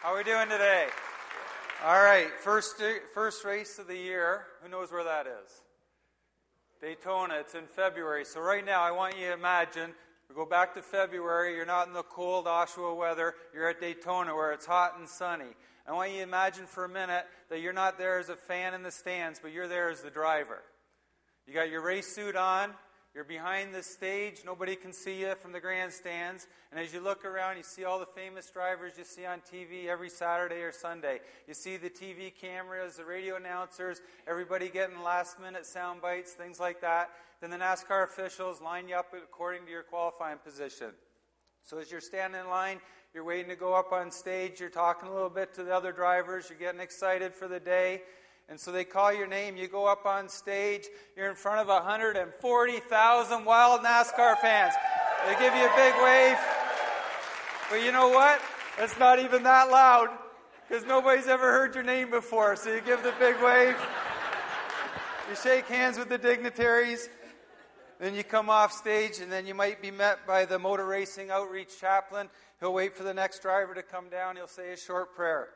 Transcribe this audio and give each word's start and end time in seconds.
How 0.00 0.14
are 0.14 0.18
we 0.18 0.22
doing 0.22 0.48
today? 0.48 0.86
All 1.84 2.00
right, 2.00 2.28
first, 2.38 2.80
first 3.12 3.44
race 3.44 3.80
of 3.80 3.88
the 3.88 3.96
year. 3.96 4.42
Who 4.62 4.68
knows 4.68 4.92
where 4.92 5.02
that 5.02 5.26
is? 5.26 5.62
Daytona. 6.80 7.34
It's 7.40 7.56
in 7.56 7.66
February. 7.66 8.24
So, 8.24 8.40
right 8.40 8.64
now, 8.64 8.80
I 8.80 8.92
want 8.92 9.18
you 9.18 9.26
to 9.26 9.32
imagine 9.32 9.90
we 10.28 10.36
go 10.36 10.46
back 10.46 10.72
to 10.74 10.82
February. 10.82 11.56
You're 11.56 11.66
not 11.66 11.88
in 11.88 11.94
the 11.94 12.04
cold 12.04 12.46
Oshawa 12.46 12.96
weather. 12.96 13.34
You're 13.52 13.70
at 13.70 13.80
Daytona 13.80 14.36
where 14.36 14.52
it's 14.52 14.66
hot 14.66 14.94
and 15.00 15.08
sunny. 15.08 15.50
I 15.84 15.90
want 15.90 16.12
you 16.12 16.18
to 16.18 16.22
imagine 16.22 16.66
for 16.66 16.84
a 16.84 16.88
minute 16.88 17.24
that 17.50 17.60
you're 17.60 17.72
not 17.72 17.98
there 17.98 18.20
as 18.20 18.28
a 18.28 18.36
fan 18.36 18.74
in 18.74 18.84
the 18.84 18.92
stands, 18.92 19.40
but 19.42 19.50
you're 19.50 19.66
there 19.66 19.90
as 19.90 20.00
the 20.00 20.10
driver. 20.10 20.62
You 21.48 21.54
got 21.54 21.70
your 21.70 21.82
race 21.82 22.14
suit 22.14 22.36
on. 22.36 22.70
You're 23.18 23.24
behind 23.24 23.74
the 23.74 23.82
stage. 23.82 24.42
Nobody 24.46 24.76
can 24.76 24.92
see 24.92 25.22
you 25.22 25.34
from 25.34 25.50
the 25.50 25.58
grandstands. 25.58 26.46
And 26.70 26.78
as 26.78 26.94
you 26.94 27.00
look 27.00 27.24
around, 27.24 27.56
you 27.56 27.64
see 27.64 27.82
all 27.82 27.98
the 27.98 28.06
famous 28.06 28.48
drivers 28.48 28.92
you 28.96 29.02
see 29.02 29.26
on 29.26 29.40
TV 29.40 29.88
every 29.88 30.08
Saturday 30.08 30.62
or 30.62 30.70
Sunday. 30.70 31.18
You 31.48 31.54
see 31.54 31.78
the 31.78 31.90
TV 31.90 32.32
cameras, 32.32 32.94
the 32.94 33.04
radio 33.04 33.34
announcers, 33.34 34.00
everybody 34.28 34.68
getting 34.68 35.02
last 35.02 35.40
minute 35.40 35.66
sound 35.66 36.00
bites, 36.00 36.34
things 36.34 36.60
like 36.60 36.80
that. 36.82 37.10
Then 37.40 37.50
the 37.50 37.56
NASCAR 37.56 38.04
officials 38.04 38.60
line 38.60 38.86
you 38.88 38.94
up 38.94 39.12
according 39.12 39.64
to 39.64 39.70
your 39.72 39.82
qualifying 39.82 40.38
position. 40.38 40.92
So 41.64 41.78
as 41.78 41.90
you're 41.90 42.00
standing 42.00 42.42
in 42.42 42.46
line, 42.46 42.78
you're 43.12 43.24
waiting 43.24 43.48
to 43.48 43.56
go 43.56 43.74
up 43.74 43.90
on 43.90 44.12
stage, 44.12 44.60
you're 44.60 44.70
talking 44.70 45.08
a 45.08 45.12
little 45.12 45.28
bit 45.28 45.54
to 45.54 45.64
the 45.64 45.74
other 45.74 45.90
drivers, 45.90 46.48
you're 46.48 46.58
getting 46.58 46.80
excited 46.80 47.34
for 47.34 47.48
the 47.48 47.58
day. 47.58 48.02
And 48.48 48.58
so 48.58 48.72
they 48.72 48.84
call 48.84 49.12
your 49.12 49.26
name, 49.26 49.56
you 49.56 49.68
go 49.68 49.86
up 49.86 50.06
on 50.06 50.28
stage, 50.28 50.86
you're 51.16 51.28
in 51.28 51.36
front 51.36 51.60
of 51.60 51.68
140,000 51.68 53.44
wild 53.44 53.80
NASCAR 53.82 54.38
fans. 54.38 54.74
They 55.26 55.32
give 55.34 55.54
you 55.54 55.66
a 55.66 55.76
big 55.76 55.94
wave. 56.02 56.38
But 57.70 57.84
you 57.84 57.92
know 57.92 58.08
what? 58.08 58.40
It's 58.78 58.98
not 58.98 59.18
even 59.18 59.42
that 59.42 59.70
loud 59.70 60.08
because 60.66 60.86
nobody's 60.86 61.26
ever 61.26 61.52
heard 61.52 61.74
your 61.74 61.84
name 61.84 62.10
before. 62.10 62.56
So 62.56 62.72
you 62.72 62.80
give 62.80 63.02
the 63.02 63.12
big 63.18 63.36
wave, 63.42 63.76
you 65.28 65.36
shake 65.36 65.66
hands 65.66 65.98
with 65.98 66.08
the 66.08 66.18
dignitaries, 66.18 67.08
then 68.00 68.14
you 68.14 68.24
come 68.24 68.48
off 68.48 68.72
stage, 68.72 69.18
and 69.18 69.30
then 69.30 69.46
you 69.46 69.54
might 69.54 69.82
be 69.82 69.90
met 69.90 70.26
by 70.26 70.44
the 70.44 70.58
motor 70.58 70.86
racing 70.86 71.30
outreach 71.30 71.78
chaplain. 71.80 72.28
He'll 72.60 72.72
wait 72.72 72.94
for 72.94 73.02
the 73.02 73.12
next 73.12 73.42
driver 73.42 73.74
to 73.74 73.82
come 73.82 74.08
down. 74.08 74.36
He'll 74.36 74.46
say 74.46 74.72
a 74.72 74.76
short 74.76 75.14
prayer. 75.14 75.48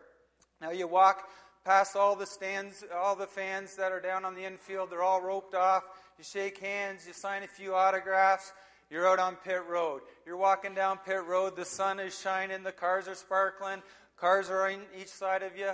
Now 0.60 0.70
you 0.70 0.86
walk 0.88 1.28
past 1.64 1.96
all 1.96 2.16
the 2.16 2.26
stands, 2.26 2.84
all 2.94 3.16
the 3.16 3.26
fans 3.26 3.76
that 3.76 3.92
are 3.92 4.00
down 4.00 4.24
on 4.24 4.34
the 4.34 4.44
infield. 4.44 4.90
They're 4.90 5.02
all 5.02 5.20
roped 5.20 5.54
off. 5.54 5.84
You 6.18 6.24
shake 6.24 6.58
hands, 6.58 7.06
you 7.06 7.12
sign 7.12 7.42
a 7.42 7.48
few 7.48 7.74
autographs. 7.74 8.52
You're 8.90 9.08
out 9.08 9.18
on 9.18 9.36
pit 9.36 9.62
road. 9.68 10.02
You're 10.26 10.36
walking 10.36 10.74
down 10.74 10.98
pit 10.98 11.24
road. 11.24 11.56
The 11.56 11.64
sun 11.64 11.98
is 11.98 12.18
shining. 12.20 12.62
The 12.62 12.72
cars 12.72 13.08
are 13.08 13.14
sparkling. 13.14 13.82
Cars 14.18 14.50
are 14.50 14.70
on 14.70 14.80
each 15.00 15.08
side 15.08 15.42
of 15.42 15.56
you. 15.56 15.70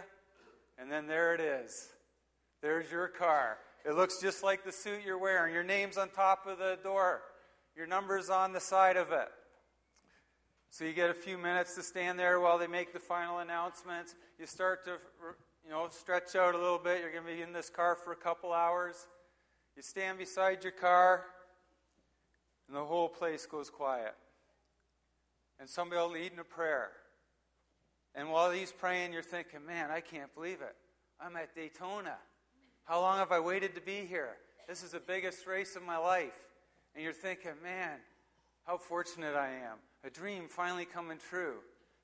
And 0.78 0.90
then 0.90 1.08
there 1.08 1.34
it 1.34 1.40
is. 1.40 1.88
There's 2.62 2.90
your 2.90 3.08
car. 3.08 3.58
It 3.84 3.94
looks 3.94 4.20
just 4.20 4.44
like 4.44 4.64
the 4.64 4.72
suit 4.72 5.00
you're 5.04 5.18
wearing. 5.18 5.52
Your 5.52 5.64
name's 5.64 5.96
on 5.96 6.10
top 6.10 6.46
of 6.46 6.58
the 6.58 6.78
door, 6.82 7.22
your 7.76 7.86
number's 7.86 8.30
on 8.30 8.52
the 8.52 8.60
side 8.60 8.96
of 8.96 9.12
it. 9.12 9.28
So 10.70 10.84
you 10.84 10.92
get 10.92 11.10
a 11.10 11.14
few 11.14 11.38
minutes 11.38 11.74
to 11.76 11.82
stand 11.82 12.18
there 12.18 12.38
while 12.40 12.58
they 12.58 12.66
make 12.66 12.92
the 12.92 12.98
final 12.98 13.38
announcements. 13.38 14.14
You 14.38 14.46
start 14.46 14.84
to, 14.84 14.98
you 15.68 15.74
know, 15.74 15.86
stretch 15.90 16.34
out 16.34 16.54
a 16.54 16.58
little 16.58 16.78
bit. 16.78 17.02
You're 17.02 17.12
going 17.12 17.26
to 17.26 17.30
be 17.30 17.42
in 17.42 17.52
this 17.52 17.68
car 17.68 17.94
for 17.94 18.12
a 18.12 18.16
couple 18.16 18.54
hours. 18.54 19.06
You 19.76 19.82
stand 19.82 20.16
beside 20.16 20.62
your 20.62 20.72
car, 20.72 21.24
and 22.66 22.74
the 22.74 22.84
whole 22.84 23.08
place 23.08 23.44
goes 23.44 23.68
quiet. 23.68 24.14
And 25.60 25.68
somebody 25.68 26.00
will 26.00 26.10
lead 26.10 26.32
in 26.32 26.38
a 26.38 26.44
prayer. 26.44 26.88
And 28.14 28.30
while 28.30 28.50
he's 28.50 28.72
praying, 28.72 29.12
you're 29.12 29.22
thinking, 29.22 29.66
man, 29.66 29.90
I 29.90 30.00
can't 30.00 30.34
believe 30.34 30.62
it. 30.62 30.74
I'm 31.20 31.36
at 31.36 31.54
Daytona. 31.54 32.16
How 32.84 33.02
long 33.02 33.18
have 33.18 33.30
I 33.30 33.40
waited 33.40 33.74
to 33.74 33.82
be 33.82 34.06
here? 34.08 34.36
This 34.66 34.82
is 34.82 34.92
the 34.92 35.00
biggest 35.00 35.46
race 35.46 35.76
of 35.76 35.82
my 35.82 35.98
life. 35.98 36.32
And 36.94 37.04
you're 37.04 37.12
thinking, 37.12 37.52
man, 37.62 37.98
how 38.64 38.78
fortunate 38.78 39.36
I 39.36 39.48
am. 39.48 39.76
A 40.02 40.08
dream 40.08 40.48
finally 40.48 40.86
coming 40.86 41.18
true. 41.28 41.56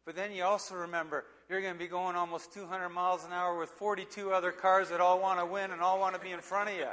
But 0.04 0.16
then 0.16 0.32
you 0.32 0.44
also 0.44 0.74
remember 0.74 1.24
you're 1.48 1.60
going 1.60 1.74
to 1.74 1.78
be 1.78 1.86
going 1.86 2.16
almost 2.16 2.52
200 2.52 2.88
miles 2.88 3.24
an 3.24 3.32
hour 3.32 3.58
with 3.58 3.68
42 3.70 4.32
other 4.32 4.50
cars 4.50 4.88
that 4.88 5.00
all 5.00 5.20
want 5.20 5.38
to 5.38 5.46
win 5.46 5.70
and 5.70 5.80
all 5.80 6.00
want 6.00 6.14
to 6.14 6.20
be 6.20 6.30
in 6.30 6.40
front 6.40 6.70
of 6.70 6.76
you. 6.76 6.86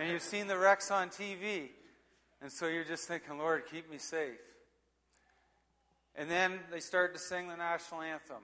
and 0.00 0.10
you've 0.10 0.22
seen 0.22 0.46
the 0.46 0.56
wrecks 0.56 0.90
on 0.90 1.08
TV. 1.08 1.68
And 2.42 2.50
so 2.50 2.66
you're 2.66 2.84
just 2.84 3.06
thinking, 3.06 3.38
Lord, 3.38 3.64
keep 3.70 3.90
me 3.90 3.98
safe. 3.98 4.38
And 6.16 6.30
then 6.30 6.60
they 6.70 6.80
start 6.80 7.14
to 7.14 7.20
sing 7.20 7.48
the 7.48 7.56
national 7.56 8.00
anthem. 8.00 8.42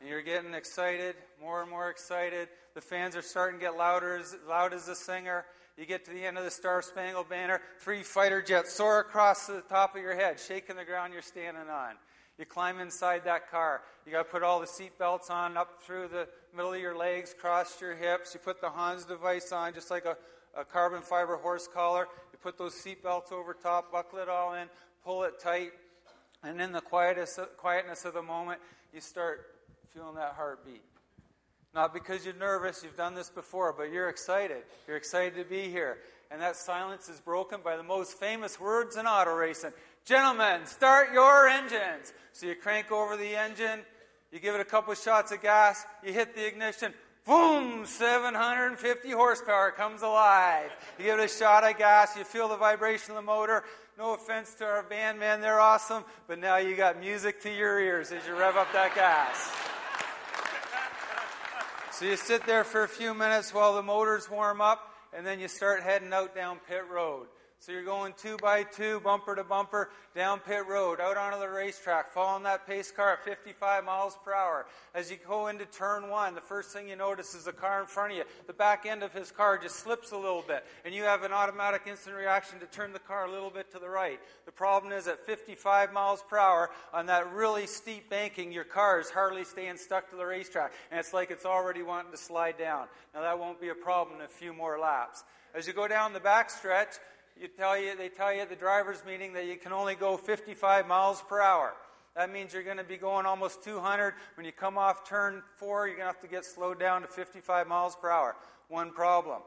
And 0.00 0.08
you're 0.08 0.22
getting 0.22 0.54
excited, 0.54 1.16
more 1.40 1.62
and 1.62 1.70
more 1.70 1.90
excited. 1.90 2.48
The 2.74 2.80
fans 2.80 3.16
are 3.16 3.22
starting 3.22 3.58
to 3.58 3.66
get 3.66 3.76
louder, 3.76 4.16
as 4.16 4.36
loud 4.48 4.72
as 4.72 4.86
the 4.86 4.94
singer. 4.94 5.44
You 5.76 5.86
get 5.86 6.04
to 6.04 6.10
the 6.10 6.24
end 6.24 6.38
of 6.38 6.44
the 6.44 6.50
Star 6.50 6.82
Spangled 6.82 7.28
Banner, 7.28 7.60
three 7.80 8.02
fighter 8.02 8.42
jets 8.42 8.74
soar 8.74 9.00
across 9.00 9.46
the 9.46 9.62
top 9.62 9.96
of 9.96 10.02
your 10.02 10.14
head, 10.14 10.38
shaking 10.38 10.76
the 10.76 10.84
ground 10.84 11.12
you're 11.12 11.22
standing 11.22 11.68
on. 11.68 11.94
You 12.38 12.46
climb 12.46 12.78
inside 12.78 13.24
that 13.24 13.50
car. 13.50 13.82
You 14.06 14.12
got 14.12 14.24
to 14.24 14.30
put 14.30 14.42
all 14.42 14.60
the 14.60 14.66
seat 14.66 14.96
belts 14.98 15.28
on 15.28 15.56
up 15.56 15.82
through 15.82 16.08
the 16.08 16.28
middle 16.54 16.72
of 16.72 16.80
your 16.80 16.96
legs, 16.96 17.34
cross 17.38 17.80
your 17.80 17.96
hips. 17.96 18.32
You 18.32 18.40
put 18.40 18.60
the 18.60 18.70
Hans 18.70 19.04
device 19.04 19.50
on, 19.50 19.74
just 19.74 19.90
like 19.90 20.04
a, 20.04 20.16
a 20.56 20.64
carbon 20.64 21.02
fiber 21.02 21.36
horse 21.36 21.68
collar. 21.72 22.06
You 22.32 22.38
put 22.40 22.56
those 22.56 22.74
seat 22.74 23.02
belts 23.02 23.32
over 23.32 23.54
top, 23.54 23.90
buckle 23.90 24.20
it 24.20 24.28
all 24.28 24.54
in, 24.54 24.68
pull 25.04 25.24
it 25.24 25.40
tight, 25.40 25.72
and 26.44 26.60
in 26.60 26.70
the 26.70 26.80
quietest, 26.80 27.40
quietness 27.56 28.04
of 28.04 28.14
the 28.14 28.22
moment, 28.22 28.60
you 28.94 29.00
start 29.00 29.54
feeling 29.92 30.14
that 30.14 30.34
heartbeat. 30.36 30.82
Not 31.74 31.92
because 31.92 32.24
you're 32.24 32.34
nervous, 32.34 32.82
you've 32.82 32.96
done 32.96 33.14
this 33.14 33.30
before, 33.30 33.74
but 33.76 33.92
you're 33.92 34.08
excited. 34.08 34.62
You're 34.86 34.96
excited 34.96 35.34
to 35.36 35.44
be 35.44 35.68
here. 35.68 35.98
And 36.30 36.40
that 36.40 36.56
silence 36.56 37.08
is 37.08 37.20
broken 37.20 37.60
by 37.64 37.76
the 37.76 37.82
most 37.82 38.14
famous 38.18 38.60
words 38.60 38.96
in 38.96 39.06
auto 39.06 39.34
racing 39.34 39.72
Gentlemen, 40.04 40.66
start 40.66 41.12
your 41.12 41.48
engines. 41.48 42.12
So 42.32 42.46
you 42.46 42.54
crank 42.54 42.92
over 42.92 43.16
the 43.16 43.36
engine, 43.36 43.80
you 44.30 44.38
give 44.38 44.54
it 44.54 44.60
a 44.60 44.64
couple 44.64 44.92
of 44.92 44.98
shots 44.98 45.32
of 45.32 45.42
gas, 45.42 45.84
you 46.04 46.12
hit 46.12 46.36
the 46.36 46.46
ignition, 46.46 46.94
boom, 47.26 47.84
750 47.84 49.10
horsepower 49.10 49.72
comes 49.72 50.02
alive. 50.02 50.70
You 50.98 51.06
give 51.06 51.18
it 51.18 51.24
a 51.24 51.28
shot 51.28 51.64
of 51.64 51.76
gas, 51.78 52.16
you 52.16 52.24
feel 52.24 52.48
the 52.48 52.56
vibration 52.56 53.10
of 53.10 53.16
the 53.16 53.22
motor. 53.22 53.64
No 53.98 54.14
offense 54.14 54.54
to 54.54 54.64
our 54.64 54.84
band, 54.84 55.18
man, 55.18 55.40
they're 55.40 55.60
awesome, 55.60 56.04
but 56.28 56.38
now 56.38 56.56
you 56.58 56.76
got 56.76 57.00
music 57.00 57.42
to 57.42 57.52
your 57.52 57.80
ears 57.80 58.12
as 58.12 58.26
you 58.26 58.38
rev 58.38 58.56
up 58.56 58.72
that 58.72 58.94
gas. 58.94 59.52
So 61.90 62.04
you 62.04 62.16
sit 62.16 62.46
there 62.46 62.62
for 62.62 62.84
a 62.84 62.88
few 62.88 63.12
minutes 63.12 63.52
while 63.52 63.74
the 63.74 63.82
motors 63.82 64.30
warm 64.30 64.60
up, 64.60 64.94
and 65.12 65.26
then 65.26 65.40
you 65.40 65.48
start 65.48 65.82
heading 65.82 66.12
out 66.12 66.32
down 66.32 66.60
pit 66.68 66.84
road. 66.88 67.26
So 67.60 67.72
you're 67.72 67.82
going 67.82 68.14
two 68.16 68.36
by 68.36 68.62
two, 68.62 69.00
bumper 69.00 69.34
to 69.34 69.42
bumper, 69.42 69.90
down 70.14 70.38
pit 70.38 70.64
road, 70.68 71.00
out 71.00 71.16
onto 71.16 71.40
the 71.40 71.48
racetrack, 71.48 72.12
following 72.12 72.44
that 72.44 72.68
pace 72.68 72.92
car 72.92 73.14
at 73.14 73.24
55 73.24 73.84
miles 73.84 74.16
per 74.24 74.32
hour. 74.32 74.66
As 74.94 75.10
you 75.10 75.16
go 75.26 75.48
into 75.48 75.66
turn 75.66 76.08
one, 76.08 76.36
the 76.36 76.40
first 76.40 76.70
thing 76.70 76.88
you 76.88 76.94
notice 76.94 77.34
is 77.34 77.44
the 77.44 77.52
car 77.52 77.80
in 77.80 77.86
front 77.86 78.12
of 78.12 78.18
you. 78.18 78.24
The 78.46 78.52
back 78.52 78.86
end 78.86 79.02
of 79.02 79.12
his 79.12 79.32
car 79.32 79.58
just 79.58 79.74
slips 79.74 80.12
a 80.12 80.16
little 80.16 80.44
bit, 80.46 80.64
and 80.84 80.94
you 80.94 81.02
have 81.02 81.24
an 81.24 81.32
automatic 81.32 81.82
instant 81.88 82.14
reaction 82.14 82.60
to 82.60 82.66
turn 82.66 82.92
the 82.92 83.00
car 83.00 83.26
a 83.26 83.30
little 83.30 83.50
bit 83.50 83.72
to 83.72 83.80
the 83.80 83.88
right. 83.88 84.20
The 84.46 84.52
problem 84.52 84.92
is 84.92 85.08
at 85.08 85.26
55 85.26 85.92
miles 85.92 86.22
per 86.30 86.38
hour, 86.38 86.70
on 86.94 87.06
that 87.06 87.32
really 87.32 87.66
steep 87.66 88.08
banking, 88.08 88.52
your 88.52 88.64
car 88.64 89.00
is 89.00 89.10
hardly 89.10 89.42
staying 89.42 89.78
stuck 89.78 90.10
to 90.10 90.16
the 90.16 90.24
racetrack, 90.26 90.72
and 90.92 91.00
it's 91.00 91.12
like 91.12 91.32
it's 91.32 91.44
already 91.44 91.82
wanting 91.82 92.12
to 92.12 92.18
slide 92.18 92.56
down. 92.56 92.86
Now, 93.14 93.22
that 93.22 93.40
won't 93.40 93.60
be 93.60 93.70
a 93.70 93.74
problem 93.74 94.20
in 94.20 94.24
a 94.24 94.28
few 94.28 94.52
more 94.52 94.78
laps. 94.78 95.24
As 95.54 95.66
you 95.66 95.72
go 95.72 95.88
down 95.88 96.12
the 96.12 96.20
back 96.20 96.50
stretch, 96.50 96.94
you 97.40 97.48
tell 97.48 97.78
you, 97.78 97.96
they 97.96 98.08
tell 98.08 98.32
you 98.32 98.40
at 98.40 98.48
the 98.48 98.56
driver's 98.56 99.04
meeting 99.04 99.32
that 99.34 99.46
you 99.46 99.56
can 99.56 99.72
only 99.72 99.94
go 99.94 100.16
55 100.16 100.86
miles 100.86 101.22
per 101.28 101.40
hour. 101.40 101.74
That 102.16 102.32
means 102.32 102.52
you're 102.52 102.64
going 102.64 102.78
to 102.78 102.84
be 102.84 102.96
going 102.96 103.26
almost 103.26 103.62
200. 103.62 104.14
When 104.34 104.44
you 104.44 104.52
come 104.52 104.76
off 104.76 105.08
turn 105.08 105.42
four, 105.56 105.86
you're 105.86 105.96
going 105.96 106.08
to 106.08 106.12
have 106.12 106.22
to 106.22 106.28
get 106.28 106.44
slowed 106.44 106.80
down 106.80 107.02
to 107.02 107.08
55 107.08 107.68
miles 107.68 107.96
per 107.96 108.10
hour. 108.10 108.36
One 108.68 108.90
problem 108.90 109.42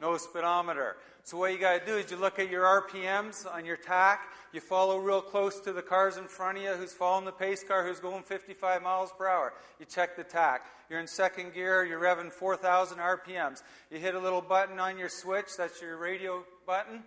no 0.00 0.16
speedometer. 0.16 0.96
So, 1.24 1.38
what 1.38 1.52
you 1.52 1.58
got 1.58 1.80
to 1.80 1.86
do 1.86 1.96
is 1.96 2.10
you 2.10 2.16
look 2.16 2.38
at 2.38 2.50
your 2.50 2.64
RPMs 2.64 3.52
on 3.52 3.64
your 3.64 3.76
tach. 3.76 4.32
You 4.52 4.60
follow 4.60 4.98
real 4.98 5.20
close 5.20 5.58
to 5.60 5.72
the 5.72 5.82
cars 5.82 6.16
in 6.16 6.24
front 6.24 6.58
of 6.58 6.64
you 6.64 6.70
who's 6.70 6.92
following 6.92 7.24
the 7.24 7.32
pace 7.32 7.64
car 7.64 7.86
who's 7.86 7.98
going 7.98 8.22
55 8.22 8.82
miles 8.82 9.10
per 9.16 9.26
hour. 9.26 9.52
You 9.80 9.86
check 9.86 10.16
the 10.16 10.24
tach. 10.24 10.66
You're 10.88 11.00
in 11.00 11.06
second 11.06 11.52
gear, 11.52 11.84
you're 11.84 12.00
revving 12.00 12.32
4,000 12.32 12.98
RPMs. 12.98 13.62
You 13.90 13.98
hit 13.98 14.14
a 14.14 14.20
little 14.20 14.40
button 14.40 14.78
on 14.78 14.98
your 14.98 15.08
switch, 15.08 15.56
that's 15.56 15.82
your 15.82 15.96
radio 15.96 16.44
button 16.66 17.02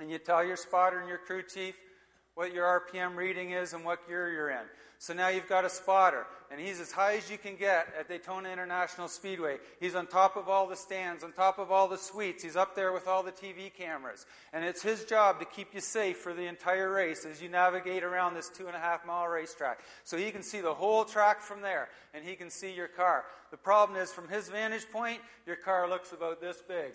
and 0.00 0.10
you 0.10 0.18
tell 0.18 0.44
your 0.44 0.56
spotter 0.56 1.00
and 1.00 1.08
your 1.08 1.18
crew 1.18 1.42
chief 1.42 1.74
what 2.34 2.52
your 2.52 2.82
RPM 2.92 3.16
reading 3.16 3.52
is 3.52 3.72
and 3.72 3.84
what 3.84 4.06
gear 4.06 4.30
you're 4.30 4.50
in. 4.50 4.66
So 4.98 5.12
now 5.12 5.28
you've 5.28 5.48
got 5.48 5.64
a 5.64 5.70
spotter, 5.70 6.26
and 6.50 6.58
he's 6.58 6.80
as 6.80 6.90
high 6.90 7.16
as 7.16 7.30
you 7.30 7.36
can 7.36 7.56
get 7.56 7.86
at 7.98 8.08
Daytona 8.08 8.48
International 8.48 9.08
Speedway. 9.08 9.58
He's 9.78 9.94
on 9.94 10.06
top 10.06 10.36
of 10.36 10.48
all 10.48 10.66
the 10.66 10.76
stands, 10.76 11.22
on 11.22 11.32
top 11.32 11.58
of 11.58 11.70
all 11.70 11.86
the 11.86 11.98
suites. 11.98 12.42
He's 12.42 12.56
up 12.56 12.74
there 12.74 12.92
with 12.92 13.06
all 13.06 13.22
the 13.22 13.32
TV 13.32 13.72
cameras. 13.72 14.24
And 14.54 14.64
it's 14.64 14.82
his 14.82 15.04
job 15.04 15.38
to 15.40 15.44
keep 15.44 15.74
you 15.74 15.80
safe 15.80 16.16
for 16.16 16.32
the 16.32 16.46
entire 16.46 16.90
race 16.90 17.26
as 17.26 17.42
you 17.42 17.50
navigate 17.50 18.04
around 18.04 18.34
this 18.34 18.48
two 18.48 18.68
and 18.68 18.76
a 18.76 18.78
half 18.78 19.06
mile 19.06 19.28
racetrack. 19.28 19.80
So 20.04 20.16
he 20.16 20.30
can 20.30 20.42
see 20.42 20.62
the 20.62 20.74
whole 20.74 21.04
track 21.04 21.42
from 21.42 21.60
there, 21.60 21.90
and 22.14 22.24
he 22.24 22.34
can 22.34 22.48
see 22.48 22.72
your 22.72 22.88
car. 22.88 23.24
The 23.50 23.58
problem 23.58 23.98
is, 24.00 24.12
from 24.12 24.28
his 24.28 24.48
vantage 24.48 24.90
point, 24.90 25.20
your 25.46 25.56
car 25.56 25.88
looks 25.90 26.12
about 26.12 26.40
this 26.40 26.62
big. 26.66 26.92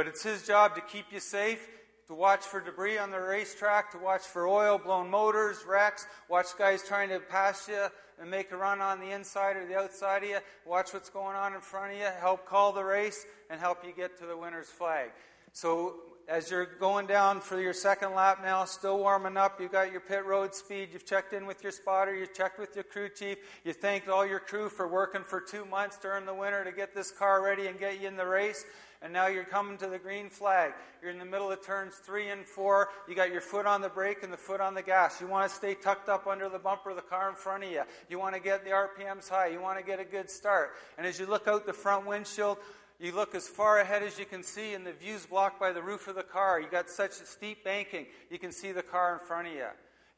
But 0.00 0.08
it's 0.08 0.22
his 0.22 0.46
job 0.46 0.76
to 0.76 0.80
keep 0.80 1.12
you 1.12 1.20
safe 1.20 1.68
to 2.06 2.14
watch 2.14 2.40
for 2.40 2.58
debris 2.58 2.96
on 2.96 3.10
the 3.10 3.20
racetrack, 3.20 3.92
to 3.92 3.98
watch 3.98 4.22
for 4.22 4.48
oil, 4.48 4.78
blown 4.78 5.10
motors, 5.10 5.58
wrecks, 5.68 6.06
watch 6.30 6.46
guys 6.56 6.82
trying 6.82 7.10
to 7.10 7.20
pass 7.20 7.68
you 7.68 7.86
and 8.18 8.30
make 8.30 8.50
a 8.50 8.56
run 8.56 8.80
on 8.80 8.98
the 8.98 9.10
inside 9.10 9.56
or 9.56 9.66
the 9.66 9.76
outside 9.76 10.22
of 10.22 10.30
you, 10.30 10.38
watch 10.64 10.94
what's 10.94 11.10
going 11.10 11.36
on 11.36 11.52
in 11.52 11.60
front 11.60 11.92
of 11.92 11.98
you, 11.98 12.06
help 12.18 12.46
call 12.46 12.72
the 12.72 12.82
race, 12.82 13.26
and 13.50 13.60
help 13.60 13.84
you 13.84 13.92
get 13.92 14.18
to 14.20 14.24
the 14.24 14.34
winner's 14.34 14.68
flag. 14.68 15.10
So 15.52 15.96
as 16.26 16.50
you're 16.50 16.64
going 16.64 17.06
down 17.06 17.42
for 17.42 17.60
your 17.60 17.74
second 17.74 18.14
lap 18.14 18.38
now, 18.42 18.64
still 18.64 19.00
warming 19.00 19.36
up, 19.36 19.60
you've 19.60 19.70
got 19.70 19.92
your 19.92 20.00
pit 20.00 20.24
road 20.24 20.54
speed, 20.54 20.88
you've 20.94 21.04
checked 21.04 21.34
in 21.34 21.44
with 21.44 21.62
your 21.62 21.72
spotter, 21.72 22.14
you've 22.14 22.32
checked 22.32 22.58
with 22.58 22.74
your 22.74 22.84
crew 22.84 23.10
chief, 23.10 23.36
you 23.64 23.74
thanked 23.74 24.08
all 24.08 24.24
your 24.24 24.40
crew 24.40 24.70
for 24.70 24.88
working 24.88 25.24
for 25.24 25.42
two 25.42 25.66
months 25.66 25.98
during 25.98 26.24
the 26.24 26.32
winter 26.32 26.64
to 26.64 26.72
get 26.72 26.94
this 26.94 27.10
car 27.10 27.42
ready 27.42 27.66
and 27.66 27.78
get 27.78 28.00
you 28.00 28.08
in 28.08 28.16
the 28.16 28.24
race 28.26 28.64
and 29.02 29.12
now 29.12 29.28
you're 29.28 29.44
coming 29.44 29.78
to 29.78 29.86
the 29.86 29.98
green 29.98 30.28
flag. 30.28 30.72
You're 31.00 31.10
in 31.10 31.18
the 31.18 31.24
middle 31.24 31.50
of 31.50 31.64
turns 31.64 31.94
three 31.94 32.28
and 32.28 32.44
four. 32.44 32.88
You 33.08 33.14
got 33.14 33.32
your 33.32 33.40
foot 33.40 33.64
on 33.64 33.80
the 33.80 33.88
brake 33.88 34.22
and 34.22 34.32
the 34.32 34.36
foot 34.36 34.60
on 34.60 34.74
the 34.74 34.82
gas. 34.82 35.20
You 35.20 35.26
want 35.26 35.48
to 35.48 35.56
stay 35.56 35.74
tucked 35.74 36.08
up 36.08 36.26
under 36.26 36.48
the 36.48 36.58
bumper 36.58 36.90
of 36.90 36.96
the 36.96 37.02
car 37.02 37.30
in 37.30 37.34
front 37.34 37.64
of 37.64 37.70
you. 37.70 37.82
You 38.08 38.18
want 38.18 38.34
to 38.34 38.40
get 38.40 38.64
the 38.64 38.70
RPMs 38.70 39.28
high. 39.28 39.46
You 39.46 39.60
want 39.60 39.78
to 39.78 39.84
get 39.84 40.00
a 40.00 40.04
good 40.04 40.30
start. 40.30 40.72
And 40.98 41.06
as 41.06 41.18
you 41.18 41.26
look 41.26 41.48
out 41.48 41.64
the 41.64 41.72
front 41.72 42.06
windshield, 42.06 42.58
you 43.00 43.12
look 43.12 43.34
as 43.34 43.48
far 43.48 43.80
ahead 43.80 44.02
as 44.02 44.18
you 44.18 44.26
can 44.26 44.42
see, 44.42 44.74
and 44.74 44.86
the 44.86 44.92
view's 44.92 45.24
blocked 45.24 45.58
by 45.58 45.72
the 45.72 45.82
roof 45.82 46.06
of 46.06 46.16
the 46.16 46.22
car. 46.22 46.60
You 46.60 46.68
got 46.68 46.90
such 46.90 47.12
steep 47.12 47.64
banking, 47.64 48.06
you 48.30 48.38
can 48.38 48.52
see 48.52 48.72
the 48.72 48.82
car 48.82 49.14
in 49.14 49.26
front 49.26 49.48
of 49.48 49.54
you. 49.54 49.66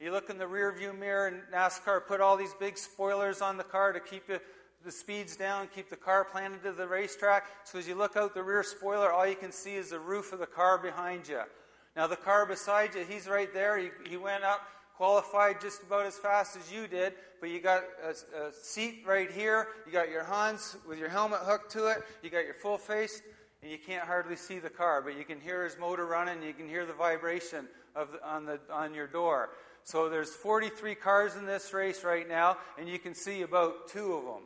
You 0.00 0.10
look 0.10 0.30
in 0.30 0.38
the 0.38 0.48
rear 0.48 0.72
view 0.72 0.92
mirror, 0.92 1.28
and 1.28 1.42
NASCAR 1.54 2.04
put 2.08 2.20
all 2.20 2.36
these 2.36 2.54
big 2.58 2.76
spoilers 2.76 3.40
on 3.40 3.56
the 3.56 3.62
car 3.62 3.92
to 3.92 4.00
keep 4.00 4.28
you 4.28 4.40
the 4.84 4.92
speeds 4.92 5.36
down, 5.36 5.68
keep 5.74 5.88
the 5.90 5.96
car 5.96 6.24
planted 6.24 6.62
to 6.62 6.72
the 6.72 6.86
racetrack. 6.86 7.44
So 7.64 7.78
as 7.78 7.86
you 7.86 7.94
look 7.94 8.16
out 8.16 8.34
the 8.34 8.42
rear 8.42 8.62
spoiler, 8.62 9.12
all 9.12 9.26
you 9.26 9.36
can 9.36 9.52
see 9.52 9.74
is 9.74 9.90
the 9.90 9.98
roof 9.98 10.32
of 10.32 10.38
the 10.38 10.46
car 10.46 10.78
behind 10.78 11.28
you. 11.28 11.40
Now, 11.96 12.06
the 12.06 12.16
car 12.16 12.46
beside 12.46 12.94
you, 12.94 13.04
he's 13.08 13.28
right 13.28 13.52
there. 13.52 13.78
He, 13.78 13.90
he 14.08 14.16
went 14.16 14.44
up, 14.44 14.60
qualified 14.96 15.60
just 15.60 15.82
about 15.82 16.06
as 16.06 16.16
fast 16.16 16.56
as 16.56 16.72
you 16.72 16.86
did, 16.86 17.12
but 17.40 17.50
you 17.50 17.60
got 17.60 17.82
a, 18.02 18.46
a 18.46 18.52
seat 18.52 19.02
right 19.06 19.30
here. 19.30 19.68
You 19.86 19.92
got 19.92 20.08
your 20.08 20.24
Hans 20.24 20.76
with 20.88 20.98
your 20.98 21.10
helmet 21.10 21.40
hooked 21.42 21.70
to 21.72 21.88
it. 21.88 21.98
You 22.22 22.30
got 22.30 22.44
your 22.44 22.54
full 22.54 22.78
face, 22.78 23.20
and 23.62 23.70
you 23.70 23.78
can't 23.78 24.06
hardly 24.06 24.36
see 24.36 24.58
the 24.58 24.70
car, 24.70 25.02
but 25.02 25.18
you 25.18 25.24
can 25.24 25.40
hear 25.40 25.64
his 25.64 25.76
motor 25.78 26.06
running. 26.06 26.42
You 26.42 26.54
can 26.54 26.68
hear 26.68 26.86
the 26.86 26.94
vibration 26.94 27.68
of 27.94 28.12
the, 28.12 28.26
on, 28.26 28.46
the, 28.46 28.58
on 28.70 28.94
your 28.94 29.06
door. 29.06 29.50
So 29.84 30.08
there's 30.08 30.30
43 30.30 30.94
cars 30.94 31.36
in 31.36 31.44
this 31.44 31.74
race 31.74 32.04
right 32.04 32.28
now, 32.28 32.56
and 32.78 32.88
you 32.88 32.98
can 32.98 33.14
see 33.14 33.42
about 33.42 33.88
two 33.88 34.14
of 34.14 34.24
them. 34.24 34.42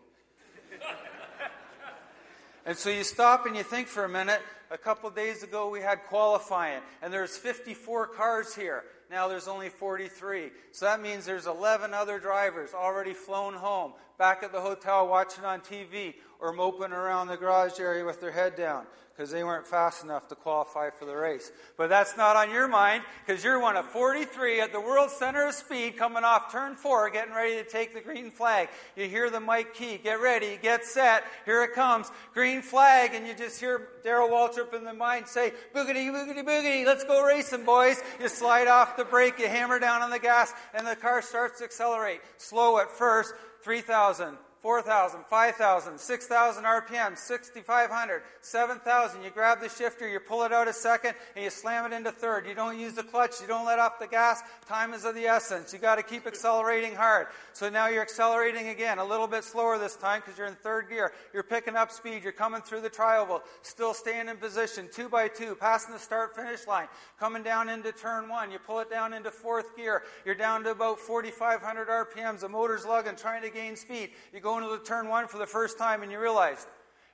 and 2.66 2.76
so 2.76 2.90
you 2.90 3.04
stop 3.04 3.46
and 3.46 3.56
you 3.56 3.62
think 3.62 3.88
for 3.88 4.04
a 4.04 4.08
minute. 4.08 4.40
A 4.70 4.78
couple 4.78 5.08
days 5.10 5.44
ago, 5.44 5.70
we 5.70 5.80
had 5.80 6.02
qualifying, 6.08 6.80
and 7.00 7.12
there's 7.12 7.36
54 7.36 8.08
cars 8.08 8.54
here. 8.54 8.82
Now 9.10 9.28
there's 9.28 9.46
only 9.46 9.68
43. 9.68 10.50
So 10.72 10.86
that 10.86 11.00
means 11.00 11.24
there's 11.24 11.46
11 11.46 11.94
other 11.94 12.18
drivers 12.18 12.74
already 12.74 13.12
flown 13.12 13.54
home, 13.54 13.92
back 14.18 14.42
at 14.42 14.50
the 14.50 14.60
hotel 14.60 15.06
watching 15.06 15.44
on 15.44 15.60
TV, 15.60 16.14
or 16.40 16.52
moping 16.52 16.92
around 16.92 17.28
the 17.28 17.36
garage 17.36 17.80
area 17.80 18.04
with 18.04 18.20
their 18.20 18.32
head 18.32 18.56
down 18.56 18.86
because 19.16 19.30
they 19.30 19.42
weren't 19.42 19.66
fast 19.66 20.04
enough 20.04 20.28
to 20.28 20.34
qualify 20.34 20.90
for 20.90 21.06
the 21.06 21.16
race. 21.16 21.50
But 21.78 21.88
that's 21.88 22.18
not 22.18 22.36
on 22.36 22.50
your 22.50 22.68
mind 22.68 23.02
because 23.24 23.42
you're 23.42 23.58
one 23.58 23.76
of 23.76 23.86
43 23.86 24.60
at 24.60 24.72
the 24.72 24.80
world 24.80 25.10
center 25.10 25.46
of 25.46 25.54
speed 25.54 25.96
coming 25.96 26.22
off 26.22 26.52
turn 26.52 26.76
four, 26.76 27.08
getting 27.08 27.32
ready 27.32 27.54
to 27.54 27.64
take 27.64 27.94
the 27.94 28.02
green 28.02 28.30
flag. 28.30 28.68
You 28.94 29.08
hear 29.08 29.30
the 29.30 29.40
mic 29.40 29.72
key, 29.72 29.98
get 30.02 30.20
ready, 30.20 30.58
get 30.60 30.84
set, 30.84 31.24
here 31.46 31.62
it 31.64 31.72
comes, 31.72 32.10
green 32.34 32.60
flag, 32.60 33.14
and 33.14 33.26
you 33.26 33.34
just 33.34 33.58
hear 33.58 33.88
Darrell 34.04 34.28
Waltrip 34.28 34.74
in 34.74 34.84
the 34.84 34.92
mind 34.92 35.26
say, 35.26 35.52
boogity, 35.74 36.10
boogity, 36.10 36.44
boogity, 36.44 36.84
let's 36.84 37.04
go 37.04 37.24
racing, 37.24 37.64
boys. 37.64 38.02
You 38.20 38.28
slide 38.28 38.68
off 38.68 38.98
the 38.98 39.04
brake, 39.04 39.38
you 39.38 39.48
hammer 39.48 39.78
down 39.78 40.02
on 40.02 40.10
the 40.10 40.18
gas, 40.18 40.52
and 40.74 40.86
the 40.86 40.96
car 40.96 41.22
starts 41.22 41.58
to 41.60 41.64
accelerate. 41.64 42.20
Slow 42.36 42.78
at 42.78 42.90
first, 42.90 43.32
3,000, 43.62 44.36
4,000, 44.66 45.20
5,000, 45.30 45.96
6,000 45.96 46.64
RPM, 46.64 47.16
6,500, 47.16 48.22
7,000. 48.40 49.22
You 49.22 49.30
grab 49.30 49.60
the 49.60 49.68
shifter, 49.68 50.08
you 50.08 50.18
pull 50.18 50.42
it 50.42 50.52
out 50.52 50.66
a 50.66 50.72
second, 50.72 51.14
and 51.36 51.44
you 51.44 51.50
slam 51.50 51.92
it 51.92 51.94
into 51.94 52.10
third. 52.10 52.48
You 52.48 52.54
don't 52.56 52.76
use 52.76 52.94
the 52.94 53.04
clutch, 53.04 53.40
you 53.40 53.46
don't 53.46 53.64
let 53.64 53.78
off 53.78 54.00
the 54.00 54.08
gas. 54.08 54.42
Time 54.66 54.92
is 54.92 55.04
of 55.04 55.14
the 55.14 55.26
essence. 55.26 55.72
You 55.72 55.78
got 55.78 55.98
to 55.98 56.02
keep 56.02 56.26
accelerating 56.26 56.96
hard. 56.96 57.28
So 57.52 57.68
now 57.68 57.86
you're 57.86 58.02
accelerating 58.02 58.70
again, 58.70 58.98
a 58.98 59.04
little 59.04 59.28
bit 59.28 59.44
slower 59.44 59.78
this 59.78 59.94
time 59.94 60.20
because 60.20 60.36
you're 60.36 60.48
in 60.48 60.56
third 60.56 60.88
gear. 60.88 61.12
You're 61.32 61.44
picking 61.44 61.76
up 61.76 61.92
speed, 61.92 62.24
you're 62.24 62.32
coming 62.32 62.60
through 62.60 62.80
the 62.80 62.90
trioval, 62.90 63.42
still 63.62 63.94
staying 63.94 64.28
in 64.28 64.36
position, 64.36 64.88
two 64.92 65.08
by 65.08 65.28
two, 65.28 65.54
passing 65.54 65.92
the 65.92 66.00
start 66.00 66.34
finish 66.34 66.66
line, 66.66 66.88
coming 67.20 67.44
down 67.44 67.68
into 67.68 67.92
turn 67.92 68.28
one. 68.28 68.50
You 68.50 68.58
pull 68.58 68.80
it 68.80 68.90
down 68.90 69.12
into 69.12 69.30
fourth 69.30 69.76
gear. 69.76 70.02
You're 70.24 70.34
down 70.34 70.64
to 70.64 70.72
about 70.72 70.98
4,500 70.98 71.86
RPMs. 71.86 72.40
The 72.40 72.48
motor's 72.48 72.84
lugging, 72.84 73.14
trying 73.14 73.42
to 73.42 73.50
gain 73.50 73.76
speed. 73.76 74.10
You 74.34 74.40
go 74.40 74.55
into 74.58 74.70
the 74.70 74.78
turn 74.78 75.08
one 75.08 75.28
for 75.28 75.38
the 75.38 75.46
first 75.46 75.78
time 75.78 76.02
and 76.02 76.10
you 76.10 76.18
realize 76.18 76.66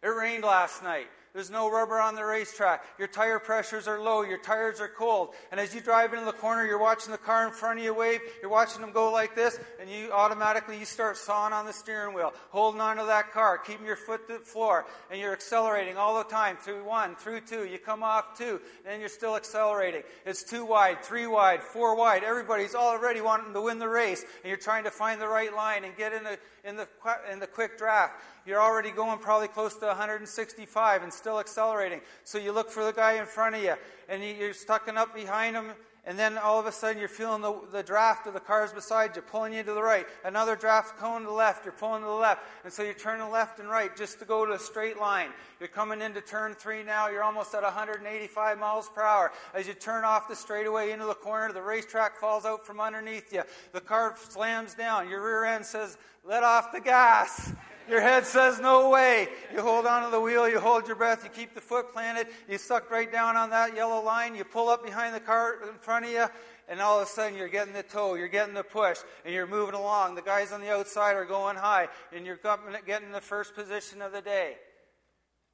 it 0.02 0.08
rained 0.08 0.44
last 0.44 0.82
night. 0.82 1.06
There's 1.32 1.50
no 1.50 1.70
rubber 1.70 1.98
on 1.98 2.14
the 2.14 2.24
racetrack. 2.24 2.84
Your 2.98 3.08
tire 3.08 3.38
pressures 3.38 3.88
are 3.88 3.98
low. 3.98 4.20
Your 4.20 4.36
tires 4.36 4.80
are 4.80 4.88
cold. 4.88 5.34
And 5.50 5.58
as 5.58 5.74
you 5.74 5.80
drive 5.80 6.12
into 6.12 6.26
the 6.26 6.32
corner, 6.32 6.66
you're 6.66 6.78
watching 6.78 7.10
the 7.10 7.16
car 7.16 7.46
in 7.46 7.54
front 7.54 7.78
of 7.78 7.84
you 7.84 7.94
wave. 7.94 8.20
You're 8.42 8.50
watching 8.50 8.82
them 8.82 8.92
go 8.92 9.10
like 9.10 9.34
this, 9.34 9.58
and 9.80 9.88
you 9.88 10.12
automatically 10.12 10.78
you 10.78 10.84
start 10.84 11.16
sawing 11.16 11.54
on 11.54 11.64
the 11.64 11.72
steering 11.72 12.14
wheel, 12.14 12.34
holding 12.50 12.82
onto 12.82 13.06
that 13.06 13.32
car, 13.32 13.56
keeping 13.56 13.86
your 13.86 13.96
foot 13.96 14.28
to 14.28 14.34
the 14.34 14.44
floor, 14.44 14.84
and 15.10 15.18
you're 15.18 15.32
accelerating 15.32 15.96
all 15.96 16.18
the 16.18 16.28
time 16.28 16.56
through 16.56 16.84
one, 16.84 17.16
through 17.16 17.40
two. 17.40 17.64
You 17.64 17.78
come 17.78 18.02
off 18.02 18.36
two, 18.36 18.60
and 18.84 19.00
you're 19.00 19.08
still 19.08 19.34
accelerating. 19.34 20.02
It's 20.26 20.42
two 20.42 20.66
wide, 20.66 21.02
three 21.02 21.26
wide, 21.26 21.62
four 21.62 21.96
wide. 21.96 22.24
Everybody's 22.24 22.74
already 22.74 23.22
wanting 23.22 23.54
to 23.54 23.60
win 23.62 23.78
the 23.78 23.88
race, 23.88 24.22
and 24.42 24.48
you're 24.50 24.58
trying 24.58 24.84
to 24.84 24.90
find 24.90 25.18
the 25.18 25.28
right 25.28 25.54
line 25.54 25.84
and 25.84 25.96
get 25.96 26.12
in 26.12 26.24
the 26.24 26.38
in 26.64 26.76
the 26.76 26.86
in 27.30 27.40
the 27.40 27.46
quick 27.46 27.78
draft 27.78 28.20
you're 28.46 28.60
already 28.60 28.90
going 28.90 29.18
probably 29.18 29.48
close 29.48 29.76
to 29.76 29.86
165 29.86 31.02
and 31.02 31.12
still 31.12 31.38
accelerating. 31.38 32.00
So 32.24 32.38
you 32.38 32.52
look 32.52 32.70
for 32.70 32.84
the 32.84 32.92
guy 32.92 33.14
in 33.14 33.26
front 33.26 33.54
of 33.54 33.62
you, 33.62 33.74
and 34.08 34.22
you're 34.22 34.54
stucking 34.54 34.96
up 34.96 35.14
behind 35.14 35.56
him, 35.56 35.72
and 36.04 36.18
then 36.18 36.36
all 36.36 36.58
of 36.58 36.66
a 36.66 36.72
sudden 36.72 36.98
you're 36.98 37.06
feeling 37.06 37.42
the, 37.42 37.60
the 37.70 37.82
draft 37.82 38.26
of 38.26 38.34
the 38.34 38.40
cars 38.40 38.72
beside 38.72 39.14
you 39.14 39.22
pulling 39.22 39.52
you 39.52 39.62
to 39.62 39.72
the 39.72 39.82
right. 39.82 40.04
Another 40.24 40.56
draft 40.56 40.98
coming 40.98 41.20
to 41.20 41.26
the 41.26 41.32
left, 41.32 41.64
you're 41.64 41.72
pulling 41.72 42.02
to 42.02 42.08
the 42.08 42.12
left. 42.12 42.42
And 42.64 42.72
so 42.72 42.82
you're 42.82 42.92
turning 42.92 43.30
left 43.30 43.60
and 43.60 43.68
right 43.68 43.96
just 43.96 44.18
to 44.18 44.24
go 44.24 44.44
to 44.44 44.54
a 44.54 44.58
straight 44.58 44.98
line. 44.98 45.30
You're 45.60 45.68
coming 45.68 46.00
into 46.00 46.20
turn 46.20 46.54
three 46.54 46.82
now, 46.82 47.08
you're 47.08 47.22
almost 47.22 47.54
at 47.54 47.62
185 47.62 48.58
miles 48.58 48.90
per 48.92 49.02
hour. 49.02 49.30
As 49.54 49.68
you 49.68 49.74
turn 49.74 50.02
off 50.04 50.28
the 50.28 50.34
straightaway 50.34 50.90
into 50.90 51.06
the 51.06 51.14
corner, 51.14 51.52
the 51.52 51.62
racetrack 51.62 52.16
falls 52.16 52.44
out 52.44 52.66
from 52.66 52.80
underneath 52.80 53.32
you. 53.32 53.44
The 53.72 53.80
car 53.80 54.16
slams 54.28 54.74
down. 54.74 55.08
Your 55.08 55.22
rear 55.22 55.44
end 55.44 55.64
says, 55.64 55.98
let 56.24 56.42
off 56.42 56.72
the 56.72 56.80
gas. 56.80 57.52
Your 57.88 58.00
head 58.00 58.26
says, 58.26 58.60
No 58.60 58.90
way. 58.90 59.28
You 59.52 59.60
hold 59.62 59.86
onto 59.86 60.10
the 60.10 60.20
wheel, 60.20 60.48
you 60.48 60.60
hold 60.60 60.86
your 60.86 60.96
breath, 60.96 61.24
you 61.24 61.30
keep 61.30 61.54
the 61.54 61.60
foot 61.60 61.92
planted, 61.92 62.28
you 62.48 62.58
suck 62.58 62.90
right 62.90 63.10
down 63.10 63.36
on 63.36 63.50
that 63.50 63.74
yellow 63.74 64.02
line, 64.02 64.34
you 64.34 64.44
pull 64.44 64.68
up 64.68 64.84
behind 64.84 65.14
the 65.14 65.20
car 65.20 65.56
in 65.68 65.78
front 65.78 66.04
of 66.04 66.10
you, 66.10 66.26
and 66.68 66.80
all 66.80 67.00
of 67.00 67.06
a 67.06 67.10
sudden 67.10 67.36
you're 67.36 67.48
getting 67.48 67.72
the 67.72 67.82
toe, 67.82 68.14
you're 68.14 68.28
getting 68.28 68.54
the 68.54 68.62
push, 68.62 68.98
and 69.24 69.34
you're 69.34 69.46
moving 69.46 69.74
along. 69.74 70.14
The 70.14 70.22
guys 70.22 70.52
on 70.52 70.60
the 70.60 70.70
outside 70.70 71.16
are 71.16 71.24
going 71.24 71.56
high, 71.56 71.88
and 72.12 72.24
you're 72.24 72.40
getting 72.86 73.12
the 73.12 73.20
first 73.20 73.54
position 73.54 74.00
of 74.00 74.12
the 74.12 74.22
day. 74.22 74.56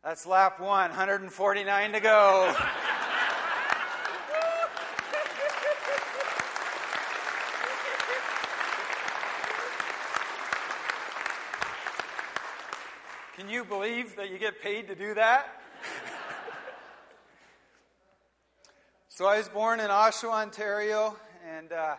That's 0.04 0.26
lap 0.26 0.60
one, 0.60 0.90
149 0.90 1.92
to 1.92 2.00
go. 2.00 2.54
You 13.48 13.64
believe 13.64 14.16
that 14.16 14.30
you 14.30 14.36
get 14.38 14.60
paid 14.60 14.88
to 14.88 14.94
do 14.94 15.14
that? 15.14 15.48
so 19.08 19.24
I 19.24 19.38
was 19.38 19.48
born 19.48 19.80
in 19.80 19.86
Oshawa, 19.86 20.42
Ontario, 20.42 21.16
and 21.56 21.72
uh, 21.72 21.96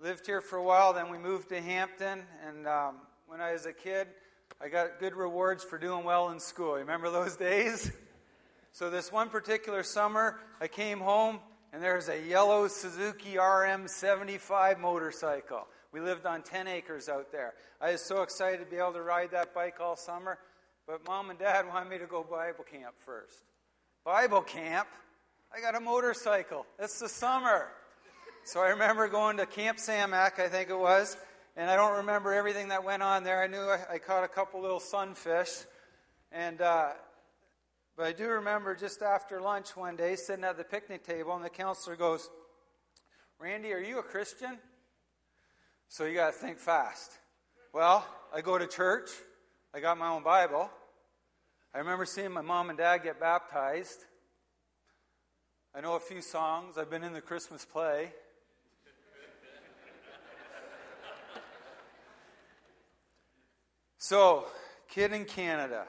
lived 0.00 0.24
here 0.24 0.40
for 0.40 0.56
a 0.56 0.62
while. 0.62 0.94
Then 0.94 1.10
we 1.10 1.18
moved 1.18 1.50
to 1.50 1.60
Hampton, 1.60 2.22
and 2.46 2.66
um, 2.66 2.96
when 3.26 3.42
I 3.42 3.52
was 3.52 3.66
a 3.66 3.72
kid, 3.74 4.08
I 4.58 4.68
got 4.68 4.98
good 4.98 5.14
rewards 5.14 5.62
for 5.62 5.76
doing 5.76 6.04
well 6.04 6.30
in 6.30 6.40
school. 6.40 6.76
Remember 6.76 7.10
those 7.10 7.36
days? 7.36 7.92
So 8.72 8.88
this 8.88 9.12
one 9.12 9.28
particular 9.28 9.82
summer, 9.82 10.40
I 10.58 10.68
came 10.68 11.00
home 11.00 11.40
and 11.74 11.82
there's 11.82 12.08
a 12.08 12.18
yellow 12.18 12.68
Suzuki 12.68 13.34
RM75 13.34 14.80
motorcycle. 14.80 15.66
We 15.92 16.00
lived 16.00 16.26
on 16.26 16.42
10 16.42 16.68
acres 16.68 17.08
out 17.08 17.32
there. 17.32 17.54
I 17.80 17.92
was 17.92 18.02
so 18.02 18.22
excited 18.22 18.60
to 18.60 18.66
be 18.66 18.76
able 18.76 18.92
to 18.94 19.02
ride 19.02 19.30
that 19.32 19.54
bike 19.54 19.76
all 19.80 19.96
summer, 19.96 20.38
but 20.86 21.06
mom 21.06 21.30
and 21.30 21.38
dad 21.38 21.66
wanted 21.72 21.90
me 21.90 21.98
to 21.98 22.06
go 22.06 22.22
Bible 22.22 22.64
camp 22.64 22.94
first. 23.04 23.44
Bible 24.04 24.42
camp? 24.42 24.88
I 25.54 25.60
got 25.60 25.74
a 25.74 25.80
motorcycle. 25.80 26.66
It's 26.78 26.98
the 26.98 27.08
summer. 27.08 27.68
So 28.44 28.60
I 28.60 28.68
remember 28.68 29.08
going 29.08 29.38
to 29.38 29.46
Camp 29.46 29.78
Samak, 29.78 30.38
I 30.38 30.48
think 30.48 30.70
it 30.70 30.78
was, 30.78 31.16
and 31.56 31.68
I 31.68 31.74
don't 31.74 31.96
remember 31.96 32.32
everything 32.32 32.68
that 32.68 32.84
went 32.84 33.02
on 33.02 33.24
there. 33.24 33.42
I 33.42 33.48
knew 33.48 33.58
I, 33.58 33.94
I 33.94 33.98
caught 33.98 34.22
a 34.22 34.28
couple 34.28 34.60
little 34.60 34.78
sunfish, 34.78 35.50
and 36.30 36.60
uh, 36.60 36.90
but 37.96 38.06
I 38.06 38.12
do 38.12 38.28
remember 38.28 38.76
just 38.76 39.02
after 39.02 39.40
lunch 39.40 39.76
one 39.76 39.96
day 39.96 40.14
sitting 40.14 40.44
at 40.44 40.58
the 40.58 40.64
picnic 40.64 41.04
table, 41.04 41.34
and 41.34 41.44
the 41.44 41.50
counselor 41.50 41.96
goes, 41.96 42.30
Randy, 43.40 43.72
are 43.72 43.80
you 43.80 43.98
a 43.98 44.02
Christian? 44.02 44.58
So 45.88 46.04
you 46.04 46.14
got 46.14 46.26
to 46.26 46.32
think 46.32 46.58
fast. 46.58 47.12
Well, 47.72 48.06
I 48.34 48.40
go 48.40 48.58
to 48.58 48.66
church, 48.66 49.10
I 49.74 49.80
got 49.80 49.98
my 49.98 50.08
own 50.08 50.22
Bible. 50.22 50.70
I 51.74 51.78
remember 51.78 52.06
seeing 52.06 52.32
my 52.32 52.40
mom 52.40 52.70
and 52.70 52.78
dad 52.78 53.02
get 53.02 53.20
baptized. 53.20 54.04
I 55.74 55.80
know 55.80 55.94
a 55.94 56.00
few 56.00 56.22
songs, 56.22 56.78
I've 56.78 56.90
been 56.90 57.04
in 57.04 57.12
the 57.12 57.20
Christmas 57.20 57.64
play. 57.64 58.12
so, 63.98 64.46
kid 64.88 65.12
in 65.12 65.26
Canada 65.26 65.86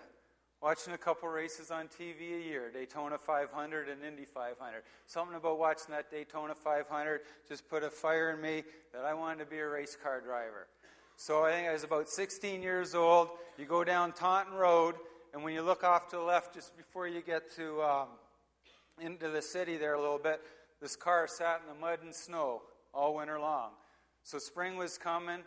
Watching 0.59 0.93
a 0.93 0.97
couple 0.97 1.29
races 1.29 1.69
on 1.69 1.87
TV 1.87 2.35
a 2.35 2.43
year, 2.43 2.71
Daytona 2.71 3.19
500 3.19 3.89
and 3.89 4.03
Indy 4.03 4.25
500. 4.25 4.81
Something 5.05 5.37
about 5.37 5.59
watching 5.59 5.91
that 5.91 6.09
Daytona 6.09 6.55
500 6.55 7.21
just 7.47 7.69
put 7.69 7.83
a 7.83 7.91
fire 7.91 8.31
in 8.31 8.41
me 8.41 8.63
that 8.91 9.05
I 9.05 9.13
wanted 9.13 9.43
to 9.43 9.45
be 9.45 9.59
a 9.59 9.67
race 9.67 9.95
car 10.01 10.19
driver. 10.19 10.67
So 11.15 11.45
I 11.45 11.51
think 11.51 11.67
I 11.67 11.73
was 11.73 11.83
about 11.83 12.09
16 12.09 12.63
years 12.63 12.95
old. 12.95 13.29
You 13.59 13.65
go 13.65 13.83
down 13.83 14.13
Taunton 14.13 14.55
Road, 14.55 14.95
and 15.31 15.43
when 15.43 15.53
you 15.53 15.61
look 15.61 15.83
off 15.83 16.09
to 16.09 16.15
the 16.15 16.23
left, 16.23 16.55
just 16.55 16.75
before 16.75 17.07
you 17.07 17.21
get 17.21 17.55
to 17.55 17.83
um, 17.83 18.07
into 18.99 19.29
the 19.29 19.43
city 19.43 19.77
there 19.77 19.93
a 19.93 20.01
little 20.01 20.17
bit, 20.17 20.41
this 20.81 20.95
car 20.95 21.27
sat 21.27 21.61
in 21.61 21.71
the 21.71 21.79
mud 21.79 21.99
and 22.01 22.15
snow 22.15 22.63
all 22.95 23.13
winter 23.13 23.39
long. 23.39 23.69
So 24.23 24.39
spring 24.39 24.75
was 24.75 24.97
coming, 24.97 25.43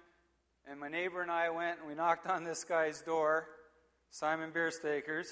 and 0.71 0.79
my 0.79 0.89
neighbor 0.89 1.21
and 1.21 1.33
I 1.33 1.51
went 1.51 1.81
and 1.81 1.89
we 1.89 1.97
knocked 1.97 2.29
on 2.29 2.45
this 2.45 2.63
guy's 2.63 3.01
door 3.01 3.49
Simon 4.13 4.51
Bierstakers. 4.51 5.29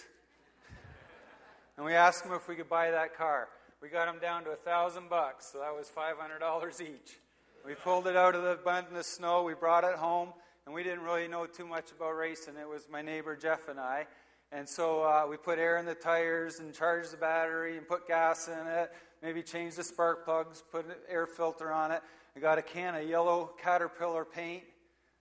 and 1.77 1.85
we 1.85 1.95
asked 1.95 2.25
him 2.25 2.33
if 2.33 2.47
we 2.47 2.55
could 2.55 2.69
buy 2.69 2.93
that 2.93 3.17
car. 3.17 3.49
We 3.83 3.89
got 3.89 4.07
him 4.07 4.21
down 4.21 4.45
to 4.45 4.51
a 4.51 4.57
thousand 4.57 5.11
bucks, 5.11 5.51
so 5.53 5.59
that 5.59 5.75
was 5.75 5.89
five 5.89 6.17
hundred 6.17 6.39
dollars 6.39 6.81
each. 6.81 7.19
We 7.67 7.75
pulled 7.75 8.07
it 8.07 8.17
out 8.17 8.37
of 8.37 8.45
the 8.45 8.57
bund 8.65 8.87
in 8.89 8.95
the 8.95 9.03
snow. 9.03 9.43
We 9.43 9.55
brought 9.55 9.83
it 9.83 9.97
home, 9.97 10.29
and 10.65 10.73
we 10.73 10.85
didn't 10.85 11.01
really 11.01 11.27
know 11.27 11.45
too 11.45 11.67
much 11.67 11.91
about 11.91 12.13
racing. 12.13 12.55
It 12.57 12.69
was 12.69 12.87
my 12.89 13.03
neighbor 13.03 13.35
Jeff 13.35 13.69
and 13.69 13.81
I, 13.81 14.07
and 14.53 14.69
so 14.69 15.03
uh, 15.03 15.27
we 15.29 15.37
put 15.37 15.59
air 15.59 15.79
in 15.79 15.85
the 15.85 15.97
tires 15.97 16.61
and 16.61 16.73
charged 16.73 17.13
the 17.13 17.17
battery 17.17 17.77
and 17.79 17.87
put 17.87 18.07
gas 18.07 18.47
in 18.47 18.67
it. 18.69 18.93
Maybe 19.25 19.43
changed 19.43 19.77
the 19.77 19.83
spark 19.83 20.25
plugs, 20.25 20.63
put 20.71 20.87
an 20.87 20.93
air 21.09 21.27
filter 21.27 21.73
on 21.73 21.91
it. 21.91 22.01
We 22.37 22.41
got 22.41 22.59
a 22.59 22.63
can 22.63 22.95
of 22.95 23.09
yellow 23.09 23.51
Caterpillar 23.61 24.25
paint, 24.25 24.63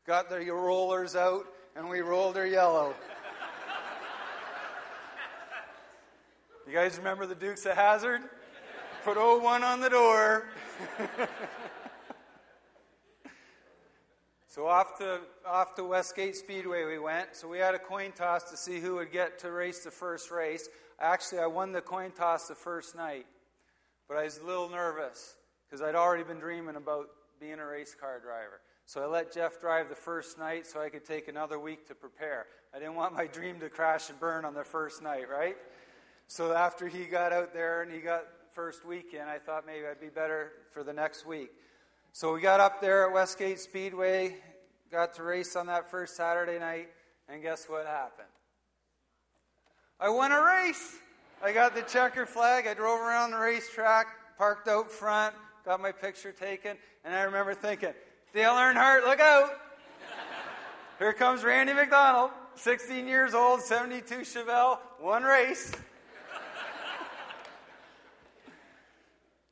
got 0.05 0.29
the 0.29 0.45
rollers 0.51 1.15
out, 1.15 1.45
and 1.75 1.89
we 1.89 2.01
rolled 2.01 2.35
her 2.35 2.45
yellow. 2.45 2.93
You 6.67 6.73
guys 6.73 6.97
remember 6.97 7.25
the 7.25 7.33
Dukes 7.33 7.65
of 7.65 7.77
Hazzard? 7.77 8.23
Put 9.05 9.15
01 9.15 9.63
on 9.63 9.79
the 9.79 9.89
door. 9.89 10.49
so 14.49 14.67
off 14.67 14.97
to 14.97 15.21
off 15.45 15.75
to 15.75 15.85
Westgate 15.85 16.35
Speedway 16.35 16.83
we 16.83 16.99
went. 16.99 17.37
So 17.37 17.47
we 17.47 17.57
had 17.57 17.73
a 17.73 17.79
coin 17.79 18.11
toss 18.11 18.51
to 18.51 18.57
see 18.57 18.81
who 18.81 18.95
would 18.95 19.13
get 19.13 19.39
to 19.39 19.51
race 19.51 19.85
the 19.85 19.91
first 19.91 20.29
race. 20.29 20.67
Actually, 20.99 21.39
I 21.39 21.45
won 21.45 21.71
the 21.71 21.79
coin 21.79 22.11
toss 22.11 22.49
the 22.49 22.55
first 22.55 22.97
night, 22.97 23.27
but 24.09 24.17
I 24.17 24.25
was 24.25 24.37
a 24.39 24.45
little 24.45 24.67
nervous 24.67 25.37
because 25.69 25.81
I'd 25.81 25.95
already 25.95 26.25
been 26.25 26.39
dreaming 26.39 26.75
about 26.75 27.07
being 27.39 27.59
a 27.59 27.65
race 27.65 27.95
car 27.97 28.19
driver. 28.19 28.59
So 28.85 29.01
I 29.01 29.05
let 29.05 29.33
Jeff 29.33 29.61
drive 29.61 29.87
the 29.87 29.95
first 29.95 30.37
night 30.37 30.67
so 30.67 30.81
I 30.81 30.89
could 30.89 31.05
take 31.05 31.29
another 31.29 31.59
week 31.59 31.87
to 31.87 31.95
prepare. 31.95 32.45
I 32.75 32.79
didn't 32.79 32.95
want 32.95 33.13
my 33.13 33.25
dream 33.25 33.57
to 33.61 33.69
crash 33.69 34.09
and 34.09 34.19
burn 34.19 34.43
on 34.43 34.53
the 34.53 34.65
first 34.65 35.01
night, 35.01 35.29
right? 35.29 35.55
So 36.27 36.51
after 36.53 36.87
he 36.87 37.05
got 37.05 37.31
out 37.31 37.53
there 37.53 37.81
and 37.81 37.91
he 37.91 37.99
got 37.99 38.25
first 38.51 38.85
weekend, 38.85 39.29
I 39.29 39.39
thought 39.39 39.65
maybe 39.65 39.85
I'd 39.87 40.01
be 40.01 40.09
better 40.09 40.51
for 40.71 40.83
the 40.83 40.91
next 40.91 41.25
week. 41.25 41.51
So 42.11 42.33
we 42.33 42.41
got 42.41 42.59
up 42.59 42.81
there 42.81 43.07
at 43.07 43.13
Westgate 43.13 43.59
Speedway, 43.59 44.35
got 44.91 45.13
to 45.15 45.23
race 45.23 45.55
on 45.55 45.67
that 45.67 45.89
first 45.89 46.17
Saturday 46.17 46.59
night, 46.59 46.89
and 47.29 47.41
guess 47.41 47.67
what 47.69 47.85
happened? 47.85 48.27
I 49.99 50.09
won 50.09 50.31
a 50.33 50.41
race. 50.41 50.97
I 51.41 51.53
got 51.53 51.75
the 51.75 51.81
checker 51.83 52.25
flag. 52.25 52.67
I 52.67 52.73
drove 52.73 52.99
around 52.99 53.31
the 53.31 53.37
racetrack, 53.37 54.07
parked 54.37 54.67
out 54.67 54.91
front, 54.91 55.33
got 55.65 55.79
my 55.79 55.91
picture 55.91 56.33
taken, 56.33 56.77
and 57.05 57.15
I 57.15 57.21
remember 57.21 57.53
thinking, 57.53 57.93
Dale 58.33 58.51
Earnhardt, 58.51 59.05
look 59.05 59.19
out! 59.19 59.51
Here 60.99 61.13
comes 61.13 61.43
Randy 61.43 61.73
MacDonald, 61.73 62.31
16 62.55 63.07
years 63.07 63.33
old, 63.33 63.61
72 63.61 64.15
Chevelle, 64.21 64.79
one 64.99 65.23
race. 65.23 65.71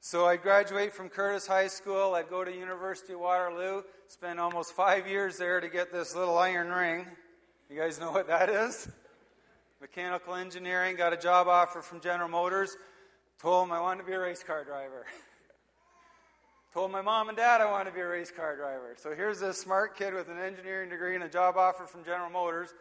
So 0.07 0.27
I'd 0.27 0.43
graduate 0.43 0.93
from 0.93 1.09
Courtice 1.09 1.47
High 1.47 1.65
School. 1.65 2.13
I'd 2.13 2.29
go 2.29 2.43
to 2.43 2.55
University 2.55 3.13
of 3.13 3.21
Waterloo, 3.21 3.81
spend 4.07 4.39
almost 4.39 4.73
five 4.73 5.07
years 5.07 5.37
there 5.37 5.59
to 5.59 5.67
get 5.67 5.91
this 5.91 6.15
little 6.15 6.37
iron 6.37 6.69
ring. 6.69 7.07
You 7.71 7.79
guys 7.79 7.99
know 7.99 8.11
what 8.11 8.27
that 8.27 8.47
is? 8.47 8.87
Mechanical 9.81 10.35
engineering. 10.35 10.95
Got 10.95 11.13
a 11.13 11.17
job 11.17 11.47
offer 11.47 11.81
from 11.81 12.01
General 12.01 12.29
Motors. 12.29 12.77
Told 13.41 13.65
them 13.65 13.71
I 13.71 13.81
wanted 13.81 14.01
to 14.01 14.05
be 14.05 14.13
a 14.13 14.19
race 14.19 14.43
car 14.43 14.63
driver. 14.63 15.07
Told 16.75 16.91
my 16.91 17.01
mom 17.01 17.29
and 17.29 17.35
dad 17.35 17.59
I 17.59 17.71
wanted 17.71 17.89
to 17.89 17.95
be 17.95 18.01
a 18.01 18.07
race 18.07 18.29
car 18.29 18.55
driver. 18.55 18.93
So 18.97 19.15
here's 19.15 19.39
this 19.39 19.59
smart 19.59 19.97
kid 19.97 20.13
with 20.13 20.29
an 20.29 20.37
engineering 20.37 20.91
degree 20.91 21.15
and 21.15 21.23
a 21.23 21.29
job 21.29 21.57
offer 21.57 21.87
from 21.87 22.03
General 22.03 22.29
Motors 22.29 22.75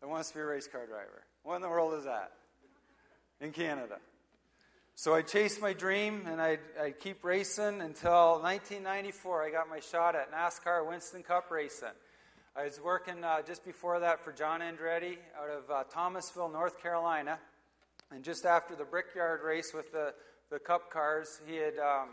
that 0.00 0.06
wants 0.06 0.28
to 0.28 0.34
be 0.34 0.40
a 0.42 0.46
race 0.46 0.68
car 0.68 0.86
driver. 0.86 1.24
What 1.42 1.56
in 1.56 1.62
the 1.62 1.68
world 1.68 1.94
is 1.94 2.04
that? 2.04 2.34
In 3.40 3.50
Canada. 3.50 3.96
So 5.00 5.14
I 5.14 5.22
chased 5.22 5.62
my 5.62 5.74
dream 5.74 6.24
and 6.26 6.40
I'd, 6.40 6.58
I'd, 6.82 6.98
keep 6.98 7.22
racing 7.22 7.82
until 7.82 8.40
1994. 8.42 9.44
I 9.44 9.50
got 9.52 9.70
my 9.70 9.78
shot 9.78 10.16
at 10.16 10.32
NASCAR 10.32 10.88
Winston 10.88 11.22
Cup 11.22 11.52
racing. 11.52 11.94
I 12.56 12.64
was 12.64 12.80
working 12.82 13.22
uh, 13.22 13.42
just 13.42 13.64
before 13.64 14.00
that 14.00 14.24
for 14.24 14.32
John 14.32 14.58
Andretti 14.58 15.18
out 15.40 15.50
of 15.50 15.70
uh, 15.70 15.84
Thomasville, 15.84 16.48
North 16.48 16.82
Carolina. 16.82 17.38
And 18.10 18.24
just 18.24 18.44
after 18.44 18.74
the 18.74 18.84
Brickyard 18.84 19.42
race 19.44 19.70
with 19.72 19.92
the, 19.92 20.14
the 20.50 20.58
Cup 20.58 20.90
cars, 20.90 21.40
he 21.46 21.54
had 21.54 21.78
um, 21.78 22.08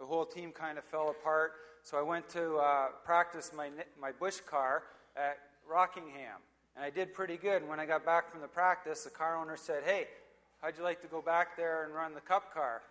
the 0.00 0.04
whole 0.04 0.26
team 0.26 0.50
kind 0.50 0.76
of 0.76 0.82
fell 0.82 1.10
apart. 1.10 1.52
So 1.84 1.98
I 1.98 2.02
went 2.02 2.28
to 2.30 2.56
uh, 2.56 2.86
practice 3.04 3.52
my, 3.56 3.70
my 3.96 4.10
Busch 4.10 4.40
car 4.40 4.82
at 5.16 5.38
Rockingham. 5.70 6.40
And 6.74 6.84
I 6.84 6.90
did 6.90 7.14
pretty 7.14 7.36
good. 7.36 7.62
And 7.62 7.68
when 7.68 7.78
I 7.78 7.86
got 7.86 8.04
back 8.04 8.32
from 8.32 8.40
the 8.40 8.48
practice, 8.48 9.04
the 9.04 9.10
car 9.10 9.36
owner 9.36 9.56
said, 9.56 9.84
Hey, 9.84 10.08
How'd 10.60 10.76
you 10.76 10.82
like 10.82 11.00
to 11.02 11.06
go 11.06 11.22
back 11.22 11.56
there 11.56 11.84
and 11.84 11.94
run 11.94 12.14
the 12.14 12.20
cup 12.20 12.52
car? 12.52 12.82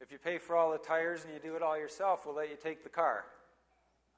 If 0.00 0.10
you 0.10 0.16
pay 0.16 0.38
for 0.38 0.56
all 0.56 0.72
the 0.72 0.78
tires 0.78 1.24
and 1.24 1.34
you 1.34 1.38
do 1.40 1.54
it 1.56 1.62
all 1.62 1.76
yourself, 1.76 2.24
we'll 2.24 2.34
let 2.34 2.48
you 2.48 2.56
take 2.56 2.82
the 2.82 2.88
car. 2.88 3.24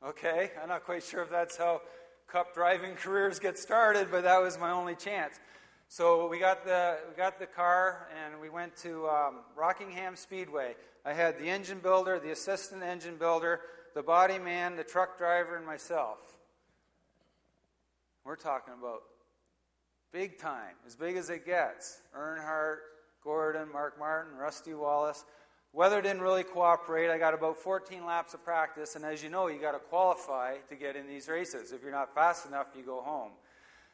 Okay, 0.07 0.53
I'm 0.63 0.69
not 0.69 0.85
quite 0.85 1.03
sure 1.03 1.23
if 1.23 1.31
that's 1.31 1.57
how 1.57 1.83
cup 2.29 2.55
driving 2.55 2.95
careers 3.03 3.41
get 3.41 3.59
started, 3.59 4.13
but 4.13 4.23
that 4.23 4.41
was 4.41 4.61
my 4.61 4.71
only 4.71 4.95
chance. 4.95 5.41
So 5.89 6.29
we 6.29 6.39
got 6.39 6.65
the 6.65 6.99
we 7.09 7.17
got 7.17 7.41
the 7.41 7.47
car 7.47 8.09
and 8.25 8.41
we 8.41 8.49
went 8.49 8.77
to 8.79 9.09
um, 9.09 9.41
Rockingham 9.57 10.15
Speedway. 10.15 10.77
I 11.05 11.15
had 11.15 11.37
the 11.39 11.49
engine 11.49 11.81
builder, 11.81 12.21
the 12.21 12.31
assistant 12.31 12.85
engine 12.85 13.17
builder, 13.17 13.61
the 13.95 14.05
body 14.05 14.39
man, 14.39 14.77
the 14.77 14.85
truck 14.85 15.19
driver, 15.19 15.57
and 15.57 15.67
myself. 15.67 16.19
We're 18.25 18.37
talking 18.37 18.75
about 18.79 19.03
Big 20.14 20.38
time, 20.38 20.76
as 20.87 20.94
big 20.94 21.16
as 21.16 21.28
it 21.28 21.44
gets. 21.44 22.00
Earnhardt, 22.16 22.76
Gordon, 23.25 23.66
Mark 23.73 23.99
Martin, 23.99 24.37
Rusty 24.37 24.73
Wallace. 24.73 25.25
Weather 25.73 26.00
didn't 26.00 26.23
really 26.23 26.44
cooperate. 26.44 27.11
I 27.11 27.18
got 27.18 27.35
about 27.35 27.59
14 27.59 28.06
laps 28.06 28.33
of 28.33 28.44
practice, 28.44 28.94
and 28.94 29.04
as 29.04 29.25
you 29.25 29.28
know, 29.28 29.49
you 29.49 29.61
got 29.61 29.73
to 29.73 29.80
qualify 29.80 30.59
to 30.68 30.76
get 30.76 30.94
in 30.94 31.09
these 31.09 31.26
races. 31.26 31.73
If 31.73 31.83
you're 31.83 31.90
not 31.90 32.14
fast 32.14 32.47
enough, 32.47 32.68
you 32.76 32.85
go 32.85 33.00
home. 33.00 33.33